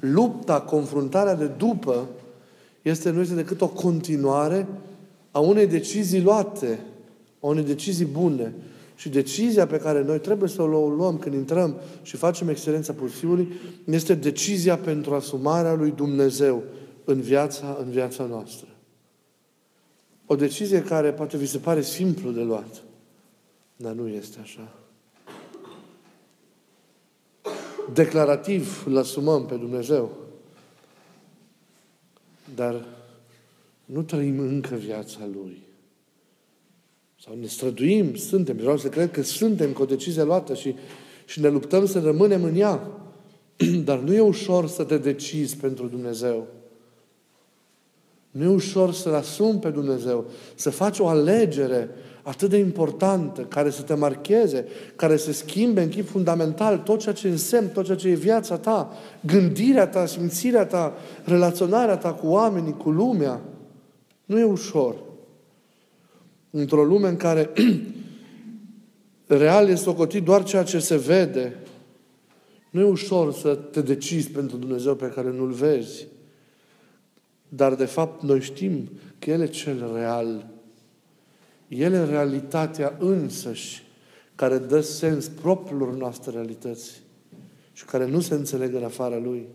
Lupta, 0.00 0.60
confruntarea 0.60 1.34
de 1.34 1.46
după, 1.46 2.08
este, 2.82 3.10
nu 3.10 3.20
este 3.20 3.34
decât 3.34 3.60
o 3.60 3.68
continuare 3.68 4.66
a 5.30 5.38
unei 5.38 5.66
decizii 5.66 6.22
luate, 6.22 6.80
a 7.40 7.46
unei 7.46 7.64
decizii 7.64 8.04
bune. 8.04 8.54
Și 8.98 9.08
decizia 9.08 9.66
pe 9.66 9.78
care 9.78 10.02
noi 10.02 10.20
trebuie 10.20 10.48
să 10.48 10.62
o 10.62 10.88
luăm 10.88 11.18
când 11.18 11.34
intrăm 11.34 11.80
și 12.02 12.16
facem 12.16 12.48
excelența 12.48 12.92
pustiului 12.92 13.52
este 13.84 14.14
decizia 14.14 14.76
pentru 14.76 15.14
asumarea 15.14 15.74
lui 15.74 15.90
Dumnezeu 15.90 16.62
în 17.04 17.20
viața, 17.20 17.76
în 17.80 17.90
viața 17.90 18.24
noastră. 18.24 18.68
O 20.26 20.36
decizie 20.36 20.82
care 20.82 21.12
poate 21.12 21.36
vi 21.36 21.46
se 21.46 21.58
pare 21.58 21.82
simplu 21.82 22.30
de 22.30 22.40
luat, 22.40 22.82
dar 23.76 23.92
nu 23.92 24.08
este 24.08 24.38
așa. 24.42 24.74
Declarativ 27.92 28.84
îl 28.86 28.96
asumăm 28.96 29.46
pe 29.46 29.54
Dumnezeu, 29.54 30.16
dar 32.54 32.84
nu 33.84 34.02
trăim 34.02 34.38
încă 34.38 34.74
viața 34.74 35.28
Lui. 35.32 35.67
Sau 37.28 37.36
ne 37.40 37.46
străduim, 37.46 38.14
suntem, 38.14 38.56
vreau 38.56 38.76
să 38.76 38.88
cred 38.88 39.10
că 39.10 39.22
suntem 39.22 39.72
cu 39.72 39.82
o 39.82 39.84
decizie 39.84 40.22
luată 40.22 40.54
și, 40.54 40.74
și 41.24 41.40
ne 41.40 41.48
luptăm 41.48 41.86
să 41.86 41.98
rămânem 41.98 42.44
în 42.44 42.56
ea. 42.56 42.90
Dar 43.84 43.98
nu 43.98 44.14
e 44.14 44.20
ușor 44.20 44.68
să 44.68 44.84
te 44.84 44.98
decizi 44.98 45.56
pentru 45.56 45.86
Dumnezeu. 45.86 46.46
Nu 48.30 48.44
e 48.44 48.48
ușor 48.48 48.92
să-L 48.92 49.14
asumi 49.14 49.58
pe 49.58 49.68
Dumnezeu, 49.68 50.30
să 50.54 50.70
faci 50.70 50.98
o 50.98 51.06
alegere 51.06 51.90
atât 52.22 52.50
de 52.50 52.56
importantă, 52.56 53.42
care 53.42 53.70
să 53.70 53.82
te 53.82 53.94
marcheze, 53.94 54.66
care 54.96 55.16
să 55.16 55.32
schimbe 55.32 55.82
în 55.82 55.88
chip 55.88 56.08
fundamental 56.08 56.78
tot 56.78 57.00
ceea 57.00 57.14
ce 57.14 57.28
însemn, 57.28 57.68
tot 57.68 57.84
ceea 57.84 57.96
ce 57.96 58.08
e 58.08 58.14
viața 58.14 58.56
ta, 58.56 58.92
gândirea 59.20 59.86
ta, 59.86 60.06
simțirea 60.06 60.66
ta, 60.66 60.96
relaționarea 61.24 61.96
ta 61.96 62.12
cu 62.12 62.26
oamenii, 62.26 62.76
cu 62.76 62.90
lumea. 62.90 63.40
Nu 64.24 64.38
e 64.38 64.44
ușor. 64.44 65.06
Într-o 66.50 66.84
lume 66.84 67.08
în 67.08 67.16
care 67.16 67.50
real 69.26 69.68
este 69.68 69.84
socotit 69.84 70.22
doar 70.22 70.44
ceea 70.44 70.62
ce 70.62 70.78
se 70.78 70.96
vede, 70.96 71.56
nu 72.70 72.80
e 72.80 72.84
ușor 72.84 73.32
să 73.32 73.54
te 73.54 73.80
decizi 73.80 74.30
pentru 74.30 74.56
Dumnezeu 74.56 74.94
pe 74.94 75.08
care 75.08 75.30
nu-L 75.30 75.50
vezi. 75.50 76.06
Dar, 77.48 77.74
de 77.74 77.84
fapt, 77.84 78.22
noi 78.22 78.40
știm 78.40 78.90
că 79.18 79.30
El 79.30 79.40
e 79.40 79.46
cel 79.46 79.90
real. 79.94 80.50
El 81.68 81.92
e 81.92 82.04
realitatea 82.04 82.96
însăși 82.98 83.86
care 84.34 84.58
dă 84.58 84.80
sens 84.80 85.28
propriilor 85.28 85.94
noastre 85.94 86.30
realități 86.30 87.02
și 87.72 87.84
care 87.84 88.06
nu 88.06 88.20
se 88.20 88.34
înțeleg 88.34 88.74
în 88.74 88.84
afara 88.84 89.18
Lui. 89.18 89.46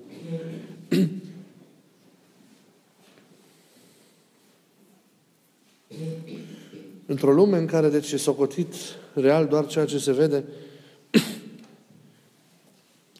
Într-o 7.13 7.33
lume 7.33 7.57
în 7.57 7.65
care, 7.65 7.89
deci, 7.89 8.11
e 8.11 8.17
socotit 8.17 8.73
real 9.13 9.45
doar 9.45 9.65
ceea 9.65 9.85
ce 9.85 9.97
se 9.97 10.11
vede, 10.11 10.43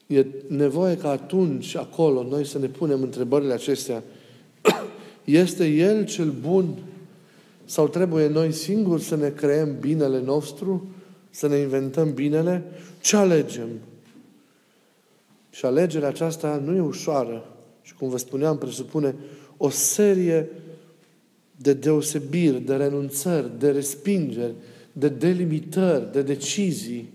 e 0.06 0.26
nevoie 0.46 0.96
ca 0.96 1.10
atunci, 1.10 1.76
acolo, 1.76 2.22
noi 2.22 2.46
să 2.46 2.58
ne 2.58 2.66
punem 2.66 3.02
întrebările 3.02 3.52
acestea 3.52 4.02
este 5.24 5.66
El 5.66 6.04
cel 6.04 6.30
bun? 6.30 6.74
Sau 7.64 7.88
trebuie 7.88 8.28
noi 8.28 8.52
singuri 8.52 9.02
să 9.02 9.16
ne 9.16 9.28
creăm 9.28 9.76
binele 9.80 10.20
nostru? 10.20 10.86
Să 11.30 11.48
ne 11.48 11.56
inventăm 11.56 12.12
binele? 12.12 12.64
Ce 13.00 13.16
alegem? 13.16 13.68
Și 15.50 15.64
alegerea 15.64 16.08
aceasta 16.08 16.62
nu 16.64 16.76
e 16.76 16.80
ușoară. 16.80 17.44
Și 17.82 17.94
cum 17.94 18.08
vă 18.08 18.18
spuneam, 18.18 18.58
presupune 18.58 19.14
o 19.56 19.68
serie 19.68 20.48
de 21.56 21.72
deosebiri, 21.72 22.60
de 22.60 22.76
renunțări, 22.76 23.58
de 23.58 23.70
respingeri, 23.70 24.54
de 24.92 25.08
delimitări, 25.08 26.12
de 26.12 26.22
decizii. 26.22 27.12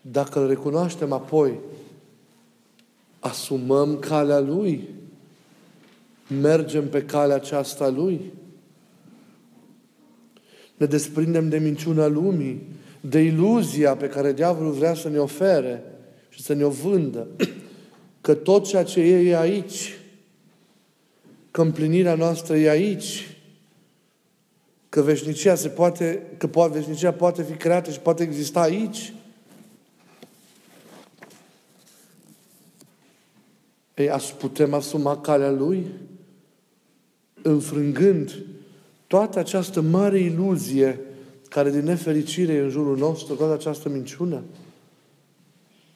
Dacă 0.00 0.40
îl 0.40 0.48
recunoaștem 0.48 1.12
apoi, 1.12 1.58
asumăm 3.18 3.98
calea 3.98 4.40
Lui, 4.40 4.88
mergem 6.40 6.88
pe 6.88 7.04
calea 7.04 7.36
aceasta 7.36 7.88
Lui, 7.88 8.32
ne 10.76 10.86
desprindem 10.86 11.48
de 11.48 11.58
minciuna 11.58 12.06
lumii, 12.06 12.62
de 13.00 13.20
iluzia 13.20 13.96
pe 13.96 14.08
care 14.08 14.32
diavolul 14.32 14.72
vrea 14.72 14.94
să 14.94 15.08
ne 15.08 15.18
ofere 15.18 15.82
și 16.28 16.42
să 16.42 16.52
ne 16.52 16.64
o 16.64 16.70
vândă, 16.70 17.26
că 18.20 18.34
tot 18.34 18.66
ceea 18.66 18.84
ce 18.84 19.00
e 19.00 19.28
e 19.28 19.38
aici, 19.38 19.98
că 21.56 21.62
împlinirea 21.62 22.14
noastră 22.14 22.56
e 22.56 22.70
aici, 22.70 23.36
că 24.88 25.02
veșnicia 25.02 25.54
se 25.54 25.68
poate, 25.68 26.22
că 26.36 26.46
poate, 26.46 26.78
veșnicia 26.78 27.12
poate 27.12 27.42
fi 27.42 27.52
creată 27.52 27.90
și 27.90 28.00
poate 28.00 28.22
exista 28.22 28.60
aici. 28.60 29.14
Ei, 33.94 34.10
putem 34.38 34.74
asuma 34.74 35.20
calea 35.20 35.50
Lui, 35.50 35.86
înfrângând 37.42 38.42
toată 39.06 39.38
această 39.38 39.80
mare 39.80 40.18
iluzie 40.18 41.00
care 41.48 41.70
din 41.70 41.84
nefericire 41.84 42.52
e 42.52 42.60
în 42.60 42.68
jurul 42.70 42.96
nostru, 42.96 43.34
toată 43.34 43.52
această 43.52 43.88
minciună. 43.88 44.42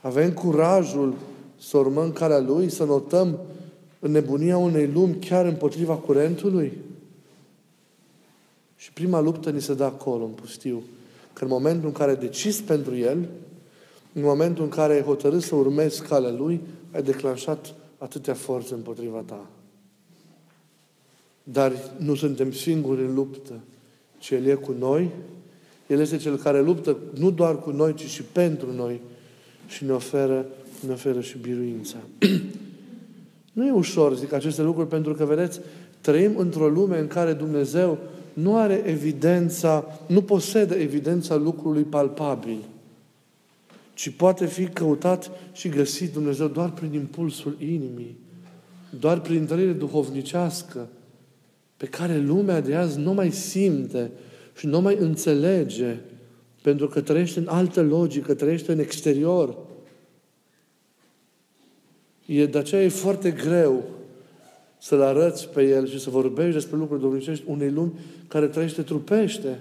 Avem 0.01 0.33
curajul 0.33 1.15
să 1.59 1.79
urmăm 1.79 2.13
calea 2.13 2.41
Lui, 2.41 2.71
să 2.71 2.85
notăm 2.85 3.39
în 4.01 4.11
nebunia 4.11 4.57
unei 4.57 4.87
lumi 4.87 5.15
chiar 5.15 5.47
împotriva 5.47 5.95
curentului? 5.95 6.73
Și 8.77 8.93
prima 8.93 9.21
luptă 9.21 9.51
ni 9.51 9.61
se 9.61 9.75
dă 9.75 9.85
acolo, 9.85 10.25
în 10.25 10.31
pustiu. 10.31 10.83
Că 11.33 11.45
în 11.45 11.51
momentul 11.51 11.87
în 11.87 11.95
care 11.95 12.15
decizi 12.15 12.63
pentru 12.63 12.97
El, 12.97 13.29
în 14.13 14.23
momentul 14.23 14.65
în 14.65 14.71
care 14.71 14.93
ai 14.93 15.03
hotărât 15.03 15.43
să 15.43 15.55
urmezi 15.55 16.03
calea 16.03 16.31
Lui, 16.31 16.61
ai 16.93 17.03
declanșat 17.03 17.75
atâtea 17.99 18.35
forțe 18.35 18.75
împotriva 18.75 19.23
ta. 19.27 19.47
Dar 21.43 21.73
nu 21.97 22.15
suntem 22.15 22.53
singuri 22.53 23.01
în 23.01 23.15
luptă, 23.15 23.61
ci 24.19 24.31
El 24.31 24.47
e 24.47 24.55
cu 24.55 24.75
noi. 24.79 25.11
El 25.87 26.01
este 26.01 26.17
Cel 26.17 26.37
care 26.37 26.63
luptă 26.63 26.97
nu 27.19 27.31
doar 27.31 27.61
cu 27.61 27.71
noi, 27.71 27.95
ci 27.95 28.05
și 28.05 28.23
pentru 28.23 28.73
noi 28.73 29.01
și 29.67 29.85
ne 29.85 29.93
oferă, 29.93 30.47
ne 30.87 30.93
oferă 30.93 31.21
și 31.21 31.39
biruința. 31.39 31.97
nu 33.61 33.67
e 33.67 33.71
ușor, 33.71 34.17
zic 34.17 34.33
aceste 34.33 34.63
lucruri, 34.63 34.89
pentru 34.89 35.15
că, 35.15 35.25
vedeți, 35.25 35.61
trăim 36.01 36.37
într-o 36.37 36.69
lume 36.69 36.99
în 36.99 37.07
care 37.07 37.33
Dumnezeu 37.33 37.99
nu 38.33 38.57
are 38.57 38.83
evidența, 38.87 39.99
nu 40.07 40.23
posedă 40.23 40.75
evidența 40.75 41.37
lucrului 41.37 41.83
palpabil, 41.83 42.59
ci 43.95 44.11
poate 44.11 44.47
fi 44.47 44.67
căutat 44.67 45.31
și 45.53 45.69
găsit 45.69 46.13
Dumnezeu 46.13 46.47
doar 46.47 46.71
prin 46.71 46.93
impulsul 46.93 47.57
inimii, 47.59 48.17
doar 49.01 49.21
prin 49.21 49.47
trăire 49.47 49.73
duhovnicească, 49.73 50.89
pe 51.77 51.87
care 51.87 52.19
lumea 52.19 52.61
de 52.61 52.75
azi 52.75 52.99
nu 52.99 53.13
mai 53.13 53.31
simte 53.31 54.11
și 54.57 54.67
nu 54.67 54.81
mai 54.81 54.97
înțelege, 54.99 55.97
pentru 56.63 56.89
că 56.89 57.01
trăiește 57.01 57.39
în 57.39 57.49
altă 57.49 57.83
logică, 57.83 58.35
trăiește 58.35 58.73
în 58.73 58.79
exterior. 58.79 59.57
E, 62.31 62.47
de 62.47 62.59
aceea 62.59 62.83
e 62.83 62.89
foarte 62.89 63.31
greu 63.31 63.83
să-L 64.79 65.03
arăți 65.03 65.49
pe 65.49 65.63
El 65.63 65.87
și 65.87 66.01
să 66.01 66.11
vorbești 66.11 66.53
despre 66.53 66.77
lucruri 66.77 67.01
domnicești 67.01 67.45
unei 67.47 67.71
lumi 67.71 67.93
care 68.29 68.47
trăiește 68.47 68.83
trupește, 68.83 69.59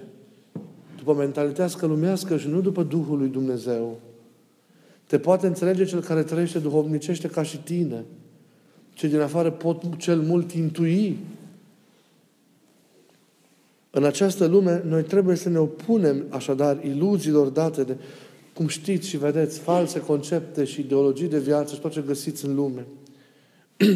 după 0.96 1.14
mentalitatea 1.14 1.86
lumească 1.86 2.36
și 2.36 2.48
nu 2.48 2.60
după 2.60 2.82
Duhul 2.82 3.18
lui 3.18 3.28
Dumnezeu. 3.28 4.00
Te 5.06 5.18
poate 5.18 5.46
înțelege 5.46 5.84
cel 5.84 6.00
care 6.00 6.22
trăiește 6.22 6.58
duhovnicește 6.58 7.28
ca 7.28 7.42
și 7.42 7.58
tine. 7.58 8.04
Cei 8.92 9.08
din 9.08 9.20
afară 9.20 9.50
pot 9.50 9.82
cel 9.96 10.20
mult 10.20 10.52
intui. 10.52 11.18
În 13.90 14.04
această 14.04 14.46
lume, 14.46 14.82
noi 14.86 15.02
trebuie 15.02 15.36
să 15.36 15.48
ne 15.48 15.58
opunem 15.58 16.24
așadar 16.28 16.84
iluziilor 16.84 17.48
date 17.48 17.82
de, 17.82 17.96
cum 18.60 18.68
știți 18.68 19.08
și 19.08 19.16
vedeți, 19.16 19.58
false 19.58 20.00
concepte 20.00 20.64
și 20.64 20.80
ideologii 20.80 21.28
de 21.28 21.38
viață 21.38 21.74
și 21.74 21.80
tot 21.80 21.90
ce 21.90 22.02
găsiți 22.06 22.44
în 22.44 22.54
lume. 22.54 22.86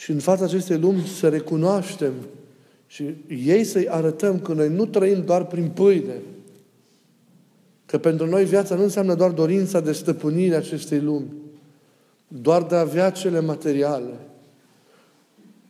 și 0.00 0.10
în 0.10 0.18
fața 0.18 0.44
acestei 0.44 0.78
lumi 0.78 1.02
să 1.02 1.28
recunoaștem 1.28 2.12
și 2.86 3.14
ei 3.44 3.64
să-i 3.64 3.88
arătăm 3.88 4.38
că 4.38 4.52
noi 4.52 4.68
nu 4.68 4.86
trăim 4.86 5.24
doar 5.24 5.46
prin 5.46 5.68
pâine, 5.68 6.14
că 7.86 7.98
pentru 7.98 8.26
noi 8.26 8.44
viața 8.44 8.74
nu 8.74 8.82
înseamnă 8.82 9.14
doar 9.14 9.30
dorința 9.30 9.80
de 9.80 9.92
stăpânire 9.92 10.54
acestei 10.54 11.00
lumi, 11.00 11.32
doar 12.28 12.62
de 12.62 12.74
a 12.74 12.80
avea 12.80 13.10
cele 13.10 13.40
materiale, 13.40 14.14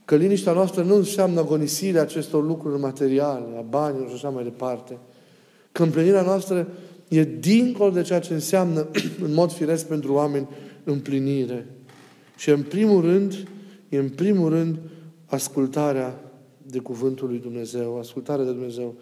că 0.05 0.17
liniștea 0.17 0.53
noastră 0.53 0.83
nu 0.83 0.95
înseamnă 0.95 1.41
agonisirea 1.41 2.03
acestor 2.03 2.45
lucruri 2.45 2.81
materiale, 2.81 3.57
a 3.57 3.61
banilor 3.61 4.09
și 4.09 4.14
așa 4.14 4.29
mai 4.29 4.43
departe, 4.43 4.99
că 5.73 5.83
împlinirea 5.83 6.23
noastră 6.23 6.69
e 7.09 7.25
dincolo 7.25 7.90
de 7.90 8.03
ceea 8.03 8.21
ce 8.21 8.33
înseamnă 8.33 8.87
în 9.27 9.35
mod 9.35 9.53
firesc 9.53 9.87
pentru 9.87 10.12
oameni 10.12 10.49
împlinire. 10.85 11.66
Și 12.37 12.51
în 12.51 12.62
primul 12.62 13.01
rând, 13.01 13.49
e 13.88 13.99
în 13.99 14.09
primul 14.09 14.49
rând 14.49 14.79
ascultarea 15.27 16.21
de 16.62 16.79
Cuvântul 16.79 17.29
lui 17.29 17.38
Dumnezeu, 17.38 17.99
ascultarea 17.99 18.44
de 18.44 18.51
Dumnezeu. 18.51 18.94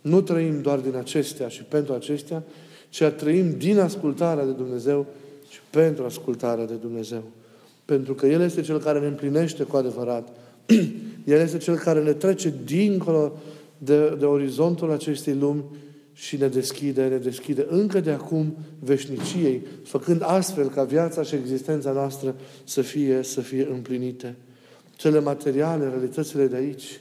Nu 0.00 0.20
trăim 0.20 0.60
doar 0.60 0.78
din 0.78 0.96
acestea 0.96 1.48
și 1.48 1.62
pentru 1.62 1.92
acestea, 1.92 2.42
ci 2.88 3.02
trăim 3.16 3.54
din 3.58 3.78
ascultarea 3.78 4.44
de 4.44 4.50
Dumnezeu 4.50 5.06
și 5.48 5.58
pentru 5.70 6.04
ascultarea 6.04 6.66
de 6.66 6.74
Dumnezeu. 6.74 7.22
Pentru 7.84 8.14
că 8.14 8.26
El 8.26 8.40
este 8.40 8.60
Cel 8.60 8.78
care 8.78 9.00
ne 9.00 9.06
împlinește 9.06 9.62
cu 9.62 9.76
adevărat. 9.76 10.28
El 11.24 11.40
este 11.40 11.58
Cel 11.58 11.76
care 11.76 12.02
ne 12.02 12.12
trece 12.12 12.54
dincolo 12.64 13.32
de, 13.78 14.16
de 14.18 14.24
orizontul 14.24 14.90
acestei 14.90 15.34
lumi 15.34 15.64
și 16.18 16.36
ne 16.36 16.48
deschide, 16.48 17.06
ne 17.06 17.16
deschide 17.16 17.66
încă 17.68 18.00
de 18.00 18.10
acum 18.10 18.56
veșniciei, 18.78 19.66
făcând 19.84 20.22
astfel 20.24 20.68
ca 20.68 20.84
viața 20.84 21.22
și 21.22 21.34
existența 21.34 21.92
noastră 21.92 22.34
să 22.64 22.82
fie, 22.82 23.22
să 23.22 23.40
fie 23.40 23.68
împlinite. 23.70 24.36
Cele 24.96 25.20
materiale, 25.20 25.88
realitățile 25.88 26.46
de 26.46 26.56
aici, 26.56 27.00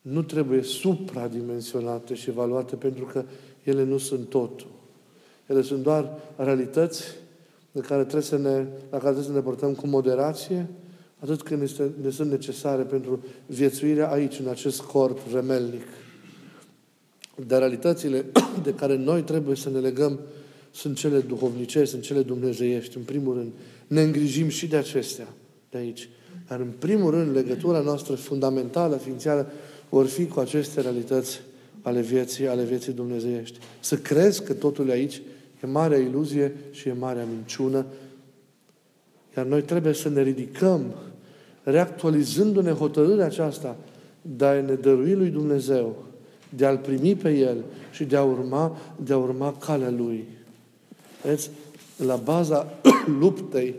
nu 0.00 0.22
trebuie 0.22 0.62
supradimensionate 0.62 2.14
și 2.14 2.30
evaluate 2.30 2.76
pentru 2.76 3.04
că 3.04 3.24
ele 3.62 3.84
nu 3.84 3.98
sunt 3.98 4.28
totul. 4.28 4.70
Ele 5.46 5.62
sunt 5.62 5.82
doar 5.82 6.18
realități 6.36 7.04
de 7.72 7.80
care 7.80 8.00
trebuie 8.00 8.22
să 8.22 8.38
ne, 8.38 8.56
la 8.90 8.98
care 8.98 9.02
trebuie 9.02 9.24
să 9.24 9.32
ne 9.32 9.40
portăm 9.40 9.74
cu 9.74 9.86
moderație, 9.86 10.68
atât 11.18 11.42
când 11.42 11.62
este, 11.62 11.90
ne 12.02 12.10
sunt 12.10 12.30
necesare 12.30 12.82
pentru 12.82 13.24
viețuirea 13.46 14.10
aici, 14.10 14.38
în 14.38 14.48
acest 14.48 14.80
corp 14.80 15.18
remelnic. 15.32 15.82
Dar 17.46 17.58
realitățile 17.58 18.24
de 18.62 18.74
care 18.74 18.96
noi 18.96 19.22
trebuie 19.22 19.56
să 19.56 19.70
ne 19.70 19.78
legăm 19.78 20.20
sunt 20.70 20.96
cele 20.96 21.20
duhovnicești, 21.20 21.90
sunt 21.90 22.02
cele 22.02 22.22
dumnezeiești. 22.22 22.96
În 22.96 23.02
primul 23.02 23.34
rând, 23.34 23.52
ne 23.86 24.02
îngrijim 24.02 24.48
și 24.48 24.66
de 24.66 24.76
acestea 24.76 25.28
de 25.70 25.78
aici. 25.78 26.08
Dar 26.48 26.60
în 26.60 26.70
primul 26.78 27.10
rând, 27.10 27.34
legătura 27.34 27.80
noastră 27.80 28.14
fundamentală, 28.14 28.96
ființială, 28.96 29.50
vor 29.88 30.06
fi 30.06 30.26
cu 30.26 30.40
aceste 30.40 30.80
realități 30.80 31.40
ale 31.82 32.00
vieții, 32.00 32.48
ale 32.48 32.64
vieții 32.64 32.92
dumnezeiești. 32.92 33.58
Să 33.80 33.96
crezi 33.96 34.44
că 34.44 34.52
totul 34.52 34.88
e 34.88 34.92
aici 34.92 35.22
e 35.62 35.66
marea 35.66 35.98
iluzie 35.98 36.54
și 36.70 36.88
e 36.88 36.92
marea 36.92 37.24
minciună. 37.24 37.86
Iar 39.36 39.46
noi 39.46 39.62
trebuie 39.62 39.92
să 39.92 40.08
ne 40.08 40.22
ridicăm, 40.22 40.94
reactualizându-ne 41.62 42.70
hotărârea 42.70 43.24
aceasta 43.24 43.76
de 44.22 44.44
a 44.44 44.60
ne 44.60 44.74
dărui 44.74 45.14
lui 45.14 45.28
Dumnezeu, 45.28 46.04
de 46.56 46.66
a-L 46.66 46.78
primi 46.78 47.14
pe 47.14 47.30
El 47.30 47.64
și 47.90 48.04
de 48.04 48.16
a 48.16 48.22
urma, 48.22 48.76
de 48.96 49.12
a 49.12 49.18
urma 49.18 49.54
calea 49.58 49.90
Lui. 49.90 50.24
Vedeți? 51.22 51.50
La 51.96 52.16
baza 52.16 52.78
luptei 53.20 53.74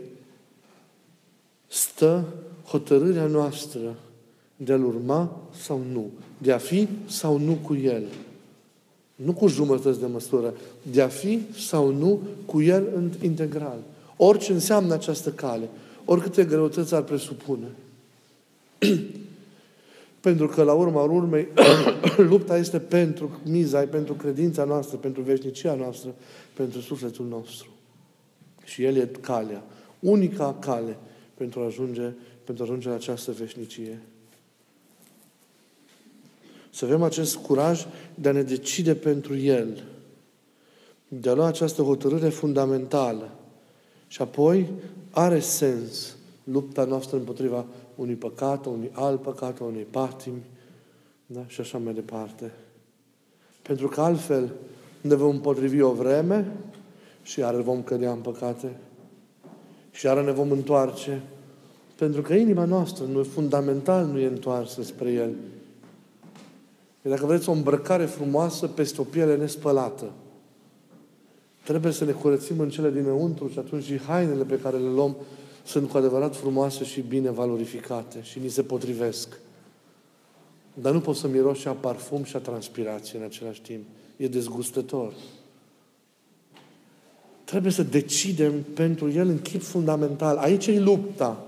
stă 1.66 2.24
hotărârea 2.66 3.26
noastră 3.26 3.94
de 4.56 4.72
a-L 4.72 4.84
urma 4.84 5.40
sau 5.62 5.80
nu, 5.92 6.10
de 6.38 6.52
a 6.52 6.58
fi 6.58 6.88
sau 7.06 7.38
nu 7.38 7.58
cu 7.62 7.74
El. 7.74 8.02
Nu 9.14 9.32
cu 9.32 9.46
jumătăți 9.46 10.00
de 10.00 10.06
măsură, 10.06 10.54
de 10.82 11.02
a 11.02 11.08
fi 11.08 11.40
sau 11.58 11.92
nu 11.92 12.20
cu 12.46 12.62
El 12.62 12.88
în 12.94 13.10
integral. 13.22 13.78
Orice 14.16 14.52
înseamnă 14.52 14.94
această 14.94 15.30
cale, 15.30 15.68
oricâte 16.04 16.44
greutăți 16.44 16.94
ar 16.94 17.02
presupune. 17.02 17.66
pentru 20.24 20.48
că, 20.48 20.62
la 20.62 20.72
urma 20.72 21.02
urmei, 21.02 21.48
lupta 22.30 22.56
este 22.56 22.78
pentru 22.78 23.40
miza, 23.42 23.80
pentru 23.80 24.14
credința 24.14 24.64
noastră, 24.64 24.96
pentru 24.96 25.22
veșnicia 25.22 25.74
noastră, 25.74 26.14
pentru 26.54 26.80
sufletul 26.80 27.26
nostru. 27.26 27.68
Și 28.64 28.84
El 28.84 28.96
e 28.96 29.10
calea, 29.20 29.64
unica 30.00 30.56
cale 30.60 30.96
pentru 31.34 31.60
a 31.60 31.64
ajunge 31.64 32.12
pentru 32.44 32.64
a 32.64 32.66
ajunge 32.66 32.88
la 32.88 32.94
această 32.94 33.32
veșnicie. 33.32 34.00
Să 36.70 36.84
avem 36.84 37.02
acest 37.02 37.36
curaj 37.36 37.86
de 38.14 38.28
a 38.28 38.32
ne 38.32 38.42
decide 38.42 38.94
pentru 38.94 39.36
El, 39.36 39.82
de 41.08 41.28
a 41.28 41.34
lua 41.34 41.46
această 41.46 41.82
hotărâre 41.82 42.28
fundamentală. 42.28 43.30
Și 44.06 44.22
apoi 44.22 44.70
are 45.10 45.40
sens 45.40 46.16
lupta 46.44 46.84
noastră 46.84 47.16
împotriva 47.16 47.66
unui 47.94 48.14
păcat, 48.14 48.66
unui 48.66 48.90
alt 48.92 49.22
păcat, 49.22 49.58
unei 49.58 49.86
patimi, 49.90 50.42
da? 51.26 51.40
și 51.46 51.60
așa 51.60 51.78
mai 51.78 51.94
departe. 51.94 52.52
Pentru 53.62 53.88
că 53.88 54.00
altfel 54.00 54.52
ne 55.00 55.14
vom 55.14 55.30
împotrivi 55.30 55.80
o 55.80 55.92
vreme 55.92 56.52
și 57.22 57.38
iar 57.38 57.54
vom 57.54 57.82
cădea 57.82 58.12
în 58.12 58.18
păcate 58.18 58.76
și 59.90 60.06
iar 60.06 60.24
ne 60.24 60.32
vom 60.32 60.50
întoarce. 60.50 61.22
Pentru 61.96 62.22
că 62.22 62.34
inima 62.34 62.64
noastră, 62.64 63.04
nu, 63.04 63.22
fundamental, 63.22 64.06
nu 64.06 64.18
e 64.18 64.26
întoarsă 64.26 64.82
spre 64.82 65.12
El. 65.12 65.34
E, 67.02 67.08
dacă 67.08 67.26
vreți, 67.26 67.48
o 67.48 67.52
îmbrăcare 67.52 68.04
frumoasă 68.04 68.66
peste 68.66 69.00
o 69.00 69.04
piele 69.04 69.36
nespălată. 69.36 70.12
Trebuie 71.64 71.92
să 71.92 72.04
ne 72.04 72.12
curățim 72.12 72.60
în 72.60 72.68
cele 72.68 72.90
dinăuntru 72.90 73.48
și 73.48 73.58
atunci 73.58 73.84
și 73.84 73.98
hainele 73.98 74.44
pe 74.44 74.58
care 74.58 74.76
le 74.76 74.88
luăm 74.88 75.16
sunt 75.64 75.88
cu 75.88 75.96
adevărat 75.96 76.36
frumoase 76.36 76.84
și 76.84 77.00
bine 77.00 77.30
valorificate 77.30 78.18
și 78.22 78.38
ni 78.38 78.48
se 78.48 78.62
potrivesc. 78.62 79.38
Dar 80.74 80.92
nu 80.92 81.00
pot 81.00 81.16
să 81.16 81.28
miros 81.28 81.58
și 81.58 81.68
a 81.68 81.72
parfum 81.72 82.24
și 82.24 82.36
a 82.36 82.38
transpirație 82.38 83.18
în 83.18 83.24
același 83.24 83.60
timp. 83.60 83.82
E 84.16 84.28
dezgustător. 84.28 85.12
Trebuie 87.44 87.72
să 87.72 87.82
decidem 87.82 88.62
pentru 88.62 89.10
el 89.10 89.28
în 89.28 89.38
chip 89.38 89.62
fundamental. 89.62 90.36
Aici 90.36 90.66
e 90.66 90.80
lupta. 90.80 91.46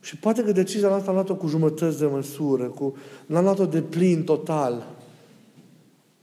Și 0.00 0.16
poate 0.16 0.44
că 0.44 0.52
decizia 0.52 0.88
noastră 0.88 1.10
am 1.10 1.16
luat-o 1.16 1.34
cu 1.34 1.46
jumătăți 1.46 1.98
de 1.98 2.06
măsură, 2.06 2.64
cu, 2.64 2.96
n-am 3.26 3.44
luat-o 3.44 3.66
de 3.66 3.82
plin, 3.82 4.24
total. 4.24 4.86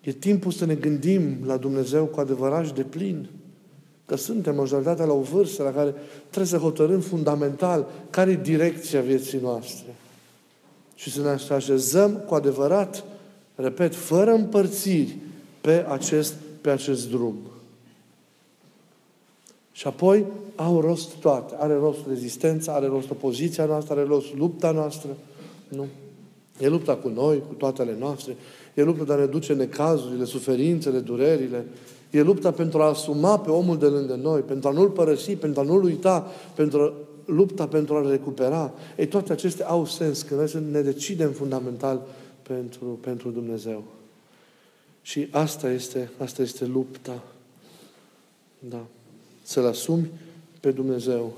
E 0.02 0.12
timpul 0.12 0.52
să 0.52 0.66
ne 0.66 0.76
gândim 0.76 1.38
la 1.46 1.58
Dumnezeu 1.58 2.06
cu 2.06 2.20
adevărat 2.20 2.66
și 2.66 2.74
de 2.74 2.84
plin. 2.84 3.30
Că 4.14 4.20
suntem 4.20 4.56
majoritatea 4.56 5.06
la 5.06 5.14
o 5.14 5.22
vârstă 5.22 5.64
la 5.64 5.72
care 5.72 5.94
trebuie 6.20 6.46
să 6.46 6.58
hotărâm 6.58 7.00
fundamental 7.00 7.88
care 8.10 8.32
e 8.32 8.36
direcția 8.36 9.02
vieții 9.02 9.40
noastre. 9.42 9.96
Și 10.96 11.12
să 11.12 11.22
ne 11.22 11.54
așezăm 11.56 12.12
cu 12.12 12.34
adevărat, 12.34 13.04
repet, 13.56 13.96
fără 13.96 14.32
împărțiri, 14.32 15.18
pe 15.62 15.86
acest, 15.90 16.34
pe 16.62 16.70
acest 16.70 17.10
drum. 17.10 17.36
Și 19.72 19.88
apoi 19.88 20.26
au 20.56 20.82
rost 20.82 21.14
toate. 21.14 21.56
Are 21.58 21.74
rost 21.74 22.00
rezistența, 22.08 22.74
are 22.74 22.88
rost 22.88 23.10
opoziția 23.10 23.66
noastră, 23.66 23.94
are 23.94 24.04
rost 24.04 24.36
lupta 24.36 24.72
noastră. 24.72 25.10
Nu. 25.68 25.86
E 26.60 26.68
lupta 26.68 26.96
cu 26.96 27.08
noi, 27.08 27.42
cu 27.48 27.54
toatele 27.54 27.96
noastre. 28.00 28.36
E 28.74 28.84
lupta 28.84 29.04
de 29.04 29.14
a 29.14 29.16
ne 29.16 29.26
duce 29.26 29.54
necazurile, 29.54 30.26
suferințele, 30.26 31.00
durerile. 31.00 31.66
E 32.14 32.22
lupta 32.22 32.52
pentru 32.52 32.82
a 32.82 32.88
asuma 32.88 33.40
pe 33.40 33.50
omul 33.50 33.78
de 33.78 33.86
lângă 33.86 34.16
noi, 34.16 34.42
pentru 34.42 34.70
a 34.70 34.72
nu-l 34.72 34.90
părăsi, 34.90 35.36
pentru 35.36 35.60
a 35.60 35.64
nu-l 35.64 35.84
uita, 35.84 36.32
pentru 36.56 36.94
lupta 37.26 37.68
pentru 37.68 37.96
a-l 37.96 38.10
recupera. 38.10 38.74
Ei, 38.98 39.08
toate 39.08 39.32
acestea 39.32 39.68
au 39.68 39.86
sens 39.86 40.22
când 40.22 40.40
noi 40.40 40.50
să 40.50 40.60
ne 40.60 40.82
decidem 40.82 41.32
fundamental 41.32 42.02
pentru, 42.42 42.86
pentru 42.86 43.30
Dumnezeu. 43.30 43.84
Și 45.02 45.28
asta 45.32 45.72
este, 45.72 46.10
asta 46.18 46.42
este 46.42 46.66
lupta. 46.66 47.24
Da. 48.60 48.86
Să-L 49.44 49.66
asumi 49.66 50.10
pe 50.60 50.72
Dumnezeu. 50.72 51.34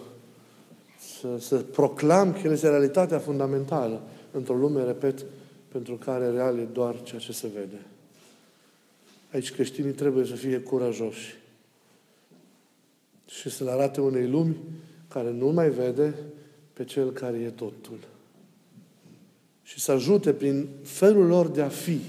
Să, 1.20 1.28
să 1.40 1.56
proclam 1.56 2.34
că 2.34 2.40
El 2.44 2.52
este 2.52 2.70
realitatea 2.70 3.20
fundamentală 3.20 4.02
într-o 4.32 4.56
lume, 4.56 4.84
repet, 4.84 5.26
pentru 5.72 5.96
care 5.96 6.30
real 6.30 6.58
e 6.58 6.68
doar 6.74 6.96
ceea 7.04 7.20
ce 7.20 7.32
se 7.32 7.48
vede. 7.54 7.86
Aici 9.36 9.52
creștinii 9.52 9.92
trebuie 9.92 10.26
să 10.26 10.34
fie 10.34 10.60
curajoși 10.60 11.36
și 13.26 13.50
să-L 13.50 13.68
arate 13.68 14.02
unei 14.02 14.28
lumi 14.28 14.56
care 15.08 15.32
nu 15.32 15.48
mai 15.48 15.70
vede 15.70 16.16
pe 16.74 16.84
Cel 16.84 17.12
care 17.12 17.38
e 17.38 17.50
totul. 17.50 17.98
Și 19.64 19.80
să 19.80 19.92
ajute 19.92 20.34
prin 20.34 20.68
felul 20.84 21.26
lor 21.26 21.48
de 21.48 21.62
a 21.62 21.68
fi, 21.68 22.00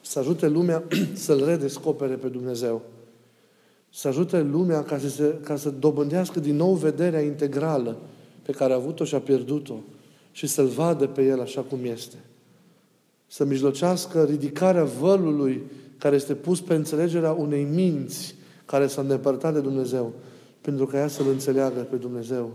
să 0.00 0.18
ajute 0.18 0.48
lumea 0.48 0.82
să-L 1.14 1.44
redescopere 1.44 2.14
pe 2.14 2.28
Dumnezeu. 2.28 2.82
Să 3.90 4.08
ajute 4.08 4.40
lumea 4.40 4.82
ca 4.82 4.98
să, 4.98 5.08
se, 5.08 5.38
ca 5.42 5.56
să 5.56 5.70
dobândească 5.70 6.40
din 6.40 6.56
nou 6.56 6.74
vederea 6.74 7.20
integrală 7.20 7.96
pe 8.42 8.52
care 8.52 8.72
a 8.72 8.76
avut-o 8.76 9.04
și 9.04 9.14
a 9.14 9.20
pierdut-o 9.20 9.76
și 10.32 10.46
să-L 10.46 10.66
vadă 10.66 11.06
pe 11.06 11.24
El 11.24 11.40
așa 11.40 11.60
cum 11.60 11.78
este. 11.82 12.16
Să 13.26 13.44
mijlocească 13.44 14.24
ridicarea 14.24 14.84
vălului 14.84 15.62
care 15.98 16.16
este 16.16 16.34
pus 16.34 16.60
pe 16.60 16.74
înțelegerea 16.74 17.32
unei 17.32 17.64
minți 17.64 18.34
care 18.64 18.86
s-a 18.86 19.00
îndepărtat 19.00 19.52
de 19.52 19.60
Dumnezeu, 19.60 20.12
pentru 20.60 20.86
ca 20.86 20.98
ea 20.98 21.08
să-L 21.08 21.28
înțeleagă 21.28 21.80
pe 21.80 21.96
Dumnezeu 21.96 22.50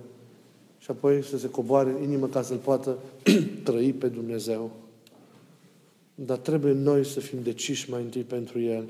și 0.79 0.91
apoi 0.91 1.23
să 1.23 1.37
se 1.37 1.49
coboare 1.49 1.89
în 1.89 2.03
inimă 2.03 2.27
ca 2.27 2.41
să-L 2.41 2.57
poată 2.57 2.97
trăi 3.63 3.93
pe 3.93 4.07
Dumnezeu. 4.07 4.71
Dar 6.15 6.37
trebuie 6.37 6.73
noi 6.73 7.05
să 7.05 7.19
fim 7.19 7.39
deciși 7.43 7.89
mai 7.89 8.01
întâi 8.01 8.21
pentru 8.21 8.59
El. 8.59 8.83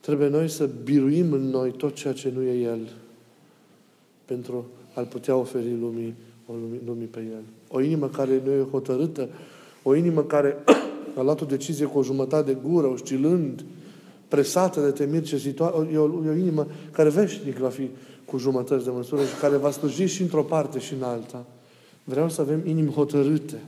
Trebuie 0.00 0.28
noi 0.28 0.48
să 0.48 0.68
biruim 0.84 1.32
în 1.32 1.50
noi 1.50 1.70
tot 1.70 1.94
ceea 1.94 2.12
ce 2.12 2.30
nu 2.34 2.42
e 2.42 2.60
El 2.60 2.88
pentru 4.24 4.66
a-L 4.94 5.04
putea 5.04 5.36
oferi 5.36 5.78
lumii, 5.80 6.14
o 6.46 6.52
lumii, 6.52 6.80
lumii 6.86 7.06
pe 7.06 7.18
El. 7.18 7.42
O 7.68 7.80
inimă 7.80 8.08
care 8.08 8.42
nu 8.44 8.52
e 8.52 8.66
hotărâtă, 8.70 9.28
o 9.82 9.94
inimă 9.94 10.22
care 10.22 10.56
a 11.18 11.22
luat 11.22 11.40
o 11.40 11.44
decizie 11.44 11.86
cu 11.86 11.98
o 11.98 12.02
jumătate 12.02 12.52
de 12.52 12.58
gură, 12.68 12.86
oscilând, 12.86 13.64
presată 14.28 14.80
de 14.80 14.90
temiri 14.90 15.24
ce 15.24 15.36
situație, 15.36 15.92
e 15.92 15.96
o, 15.96 16.24
e 16.26 16.28
o 16.28 16.36
inimă 16.36 16.66
care 16.90 17.08
veșnic 17.08 17.56
va 17.56 17.68
fi 17.68 17.90
cu 18.24 18.38
jumătăți 18.38 18.84
de 18.84 18.90
măsură 18.90 19.22
și 19.22 19.34
care 19.40 19.56
va 19.56 19.70
sluji 19.70 20.04
și 20.04 20.22
într-o 20.22 20.42
parte 20.42 20.78
și 20.78 20.94
în 20.94 21.02
alta. 21.02 21.46
Vreau 22.04 22.28
să 22.28 22.40
avem 22.40 22.62
inimi 22.66 22.90
hotărâte, 22.90 23.62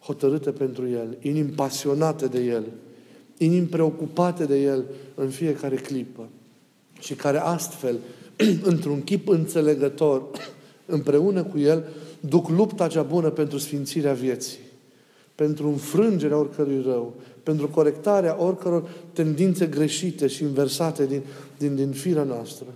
hotărâte 0.00 0.50
pentru 0.50 0.88
El, 0.88 1.16
inimi 1.20 1.50
pasionate 1.50 2.26
de 2.26 2.40
El, 2.40 2.64
inimi 3.36 3.66
preocupate 3.66 4.44
de 4.44 4.62
El 4.62 4.84
în 5.14 5.28
fiecare 5.28 5.76
clipă 5.76 6.28
și 7.00 7.14
care 7.14 7.38
astfel, 7.38 7.96
într-un 8.72 9.02
chip 9.02 9.28
înțelegător, 9.28 10.22
împreună 10.86 11.42
cu 11.42 11.58
El, 11.58 11.84
duc 12.20 12.48
lupta 12.48 12.88
cea 12.88 13.02
bună 13.02 13.30
pentru 13.30 13.58
sfințirea 13.58 14.12
vieții, 14.12 14.58
pentru 15.42 15.68
înfrângerea 15.68 16.38
oricărui 16.38 16.82
rău, 16.82 17.14
pentru 17.42 17.68
corectarea 17.68 18.42
oricăror 18.42 18.88
tendințe 19.12 19.66
greșite 19.66 20.26
și 20.26 20.42
inversate 20.42 21.06
din, 21.06 21.22
din, 21.58 21.74
din 21.74 21.90
firea 21.90 22.22
noastră. 22.22 22.66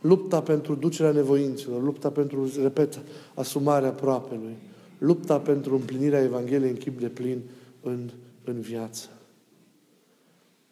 Lupta 0.00 0.42
pentru 0.42 0.74
ducerea 0.74 1.12
nevoințelor, 1.12 1.82
lupta 1.82 2.10
pentru, 2.10 2.50
repet, 2.62 3.00
asumarea 3.34 3.88
aproapelui, 3.88 4.56
lupta 4.98 5.38
pentru 5.38 5.74
împlinirea 5.74 6.22
Evangheliei 6.22 6.70
în 6.70 6.76
chip 6.76 7.00
de 7.00 7.06
plin 7.06 7.40
în, 7.82 8.10
în 8.44 8.60
viață. 8.60 9.08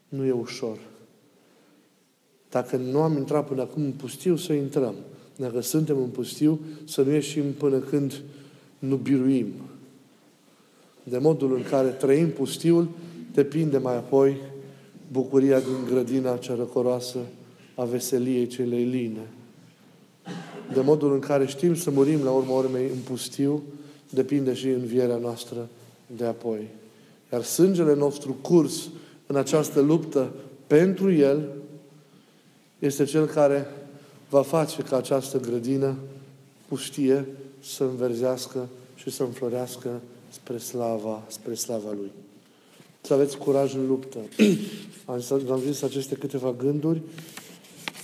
Nu 0.08 0.24
e 0.24 0.32
ușor. 0.32 0.78
Dacă 2.50 2.76
nu 2.76 3.00
am 3.00 3.16
intrat 3.16 3.46
până 3.48 3.60
acum 3.60 3.82
în 3.82 3.92
pustiu, 3.92 4.36
să 4.36 4.52
intrăm. 4.52 4.94
Dacă 5.36 5.60
suntem 5.60 5.96
în 5.96 6.08
pustiu, 6.08 6.60
să 6.84 7.02
nu 7.02 7.12
ieșim 7.12 7.52
până 7.52 7.78
când 7.78 8.22
nu 8.78 8.96
biruim. 8.96 9.52
De 11.02 11.18
modul 11.18 11.54
în 11.54 11.62
care 11.62 11.88
trăim 11.88 12.30
pustiul, 12.30 12.88
depinde 13.32 13.78
mai 13.78 13.96
apoi 13.96 14.36
bucuria 15.12 15.58
din 15.58 15.84
grădina 15.88 16.36
cea 16.36 16.54
răcoroasă 16.54 17.18
a 17.74 17.84
veseliei 17.84 18.46
celei 18.46 18.84
line. 18.84 19.26
De 20.72 20.80
modul 20.80 21.12
în 21.12 21.18
care 21.18 21.46
știm 21.46 21.74
să 21.74 21.90
murim 21.90 22.24
la 22.24 22.30
urma 22.30 22.56
urmei 22.56 22.88
în 22.88 22.98
pustiu, 23.04 23.62
depinde 24.10 24.54
și 24.54 24.68
învierea 24.68 25.16
noastră 25.16 25.68
de 26.16 26.24
apoi. 26.24 26.68
Iar 27.32 27.42
sângele 27.42 27.94
nostru 27.94 28.36
curs 28.40 28.88
în 29.26 29.36
această 29.36 29.80
luptă 29.80 30.32
pentru 30.66 31.12
El 31.12 31.48
este 32.78 33.04
Cel 33.04 33.26
care 33.26 33.66
va 34.28 34.42
face 34.42 34.82
ca 34.82 34.96
această 34.96 35.40
grădină 35.40 35.94
pustie 36.68 37.26
să 37.60 37.84
înverzească 37.84 38.68
și 38.94 39.10
să 39.10 39.22
înflorească 39.22 40.00
spre 40.32 40.58
slava, 40.58 41.22
spre 41.28 41.54
slava 41.54 41.90
Lui. 41.90 42.10
Să 43.00 43.14
aveți 43.14 43.38
curaj 43.38 43.74
în 43.74 43.86
luptă. 43.86 44.18
Am 45.50 45.60
zis 45.66 45.82
aceste 45.82 46.14
câteva 46.14 46.52
gânduri 46.52 47.00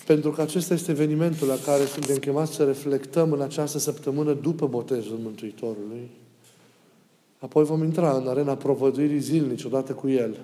pentru 0.06 0.30
că 0.30 0.40
acesta 0.40 0.74
este 0.74 0.90
evenimentul 0.90 1.48
la 1.48 1.58
care 1.64 1.84
suntem 1.84 2.16
chemați 2.16 2.54
să 2.54 2.64
reflectăm 2.64 3.32
în 3.32 3.40
această 3.40 3.78
săptămână 3.78 4.32
după 4.32 4.66
botezul 4.66 5.18
Mântuitorului. 5.22 6.10
Apoi 7.38 7.64
vom 7.64 7.82
intra 7.82 8.16
în 8.16 8.26
arena 8.26 8.56
provăduirii 8.56 9.18
zilnici 9.18 9.64
odată 9.64 9.92
cu 9.92 10.08
El. 10.08 10.36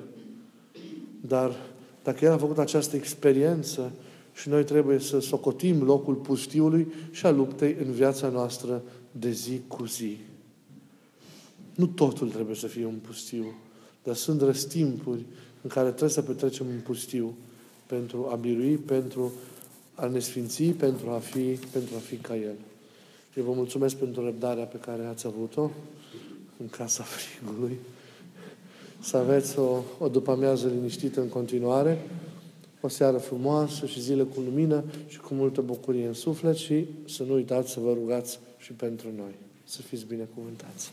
Dar 1.21 1.57
dacă 2.03 2.25
El 2.25 2.33
a 2.33 2.37
făcut 2.37 2.59
această 2.59 2.97
experiență 2.97 3.93
și 4.35 4.49
noi 4.49 4.65
trebuie 4.65 4.99
să 4.99 5.21
socotim 5.21 5.83
locul 5.83 6.15
pustiului 6.15 6.93
și 7.11 7.27
a 7.27 7.31
luptei 7.31 7.77
în 7.87 7.93
viața 7.93 8.29
noastră 8.29 8.83
de 9.11 9.31
zi 9.31 9.61
cu 9.69 9.87
zi. 9.87 10.17
Nu 11.75 11.87
totul 11.87 12.31
trebuie 12.31 12.57
să 12.57 12.67
fie 12.67 12.85
un 12.85 12.99
pustiu, 13.07 13.45
dar 14.03 14.15
sunt 14.15 14.41
răstimpuri 14.41 15.25
în 15.63 15.71
care 15.71 15.89
trebuie 15.89 16.11
să 16.11 16.23
petrecem 16.23 16.67
un 16.67 16.81
pustiu 16.85 17.35
pentru 17.87 18.29
a 18.31 18.35
birui, 18.35 18.77
pentru 18.77 19.33
a 19.95 20.07
ne 20.07 20.19
sfinți, 20.19 20.63
pentru 20.65 21.11
a 21.11 21.19
fi, 21.19 21.59
pentru 21.73 21.95
a 21.95 21.99
fi 21.99 22.17
ca 22.17 22.37
El. 22.37 22.55
Eu 23.37 23.45
vă 23.45 23.53
mulțumesc 23.53 23.97
pentru 23.97 24.25
răbdarea 24.25 24.65
pe 24.65 24.77
care 24.77 25.05
ați 25.05 25.27
avut-o 25.27 25.71
în 26.57 26.69
casa 26.69 27.03
frigului. 27.17 27.79
Să 29.01 29.17
aveți 29.17 29.59
o, 29.59 29.83
o 29.99 30.09
după-amiază 30.09 30.69
liniștită 30.69 31.21
în 31.21 31.29
continuare, 31.29 31.99
o 32.81 32.89
seară 32.89 33.19
frumoasă 33.19 33.87
și 33.87 34.01
zile 34.01 34.23
cu 34.23 34.41
lumină 34.41 34.85
și 35.07 35.21
cu 35.21 35.35
multă 35.35 35.61
bucurie 35.61 36.07
în 36.07 36.13
suflet 36.13 36.57
și 36.57 36.87
să 37.09 37.23
nu 37.23 37.35
uitați 37.35 37.71
să 37.71 37.81
vă 37.81 37.93
rugați 37.93 38.39
și 38.59 38.73
pentru 38.73 39.09
noi. 39.17 39.35
Să 39.65 39.83
fiți 39.83 40.05
binecuvântați. 40.05 40.93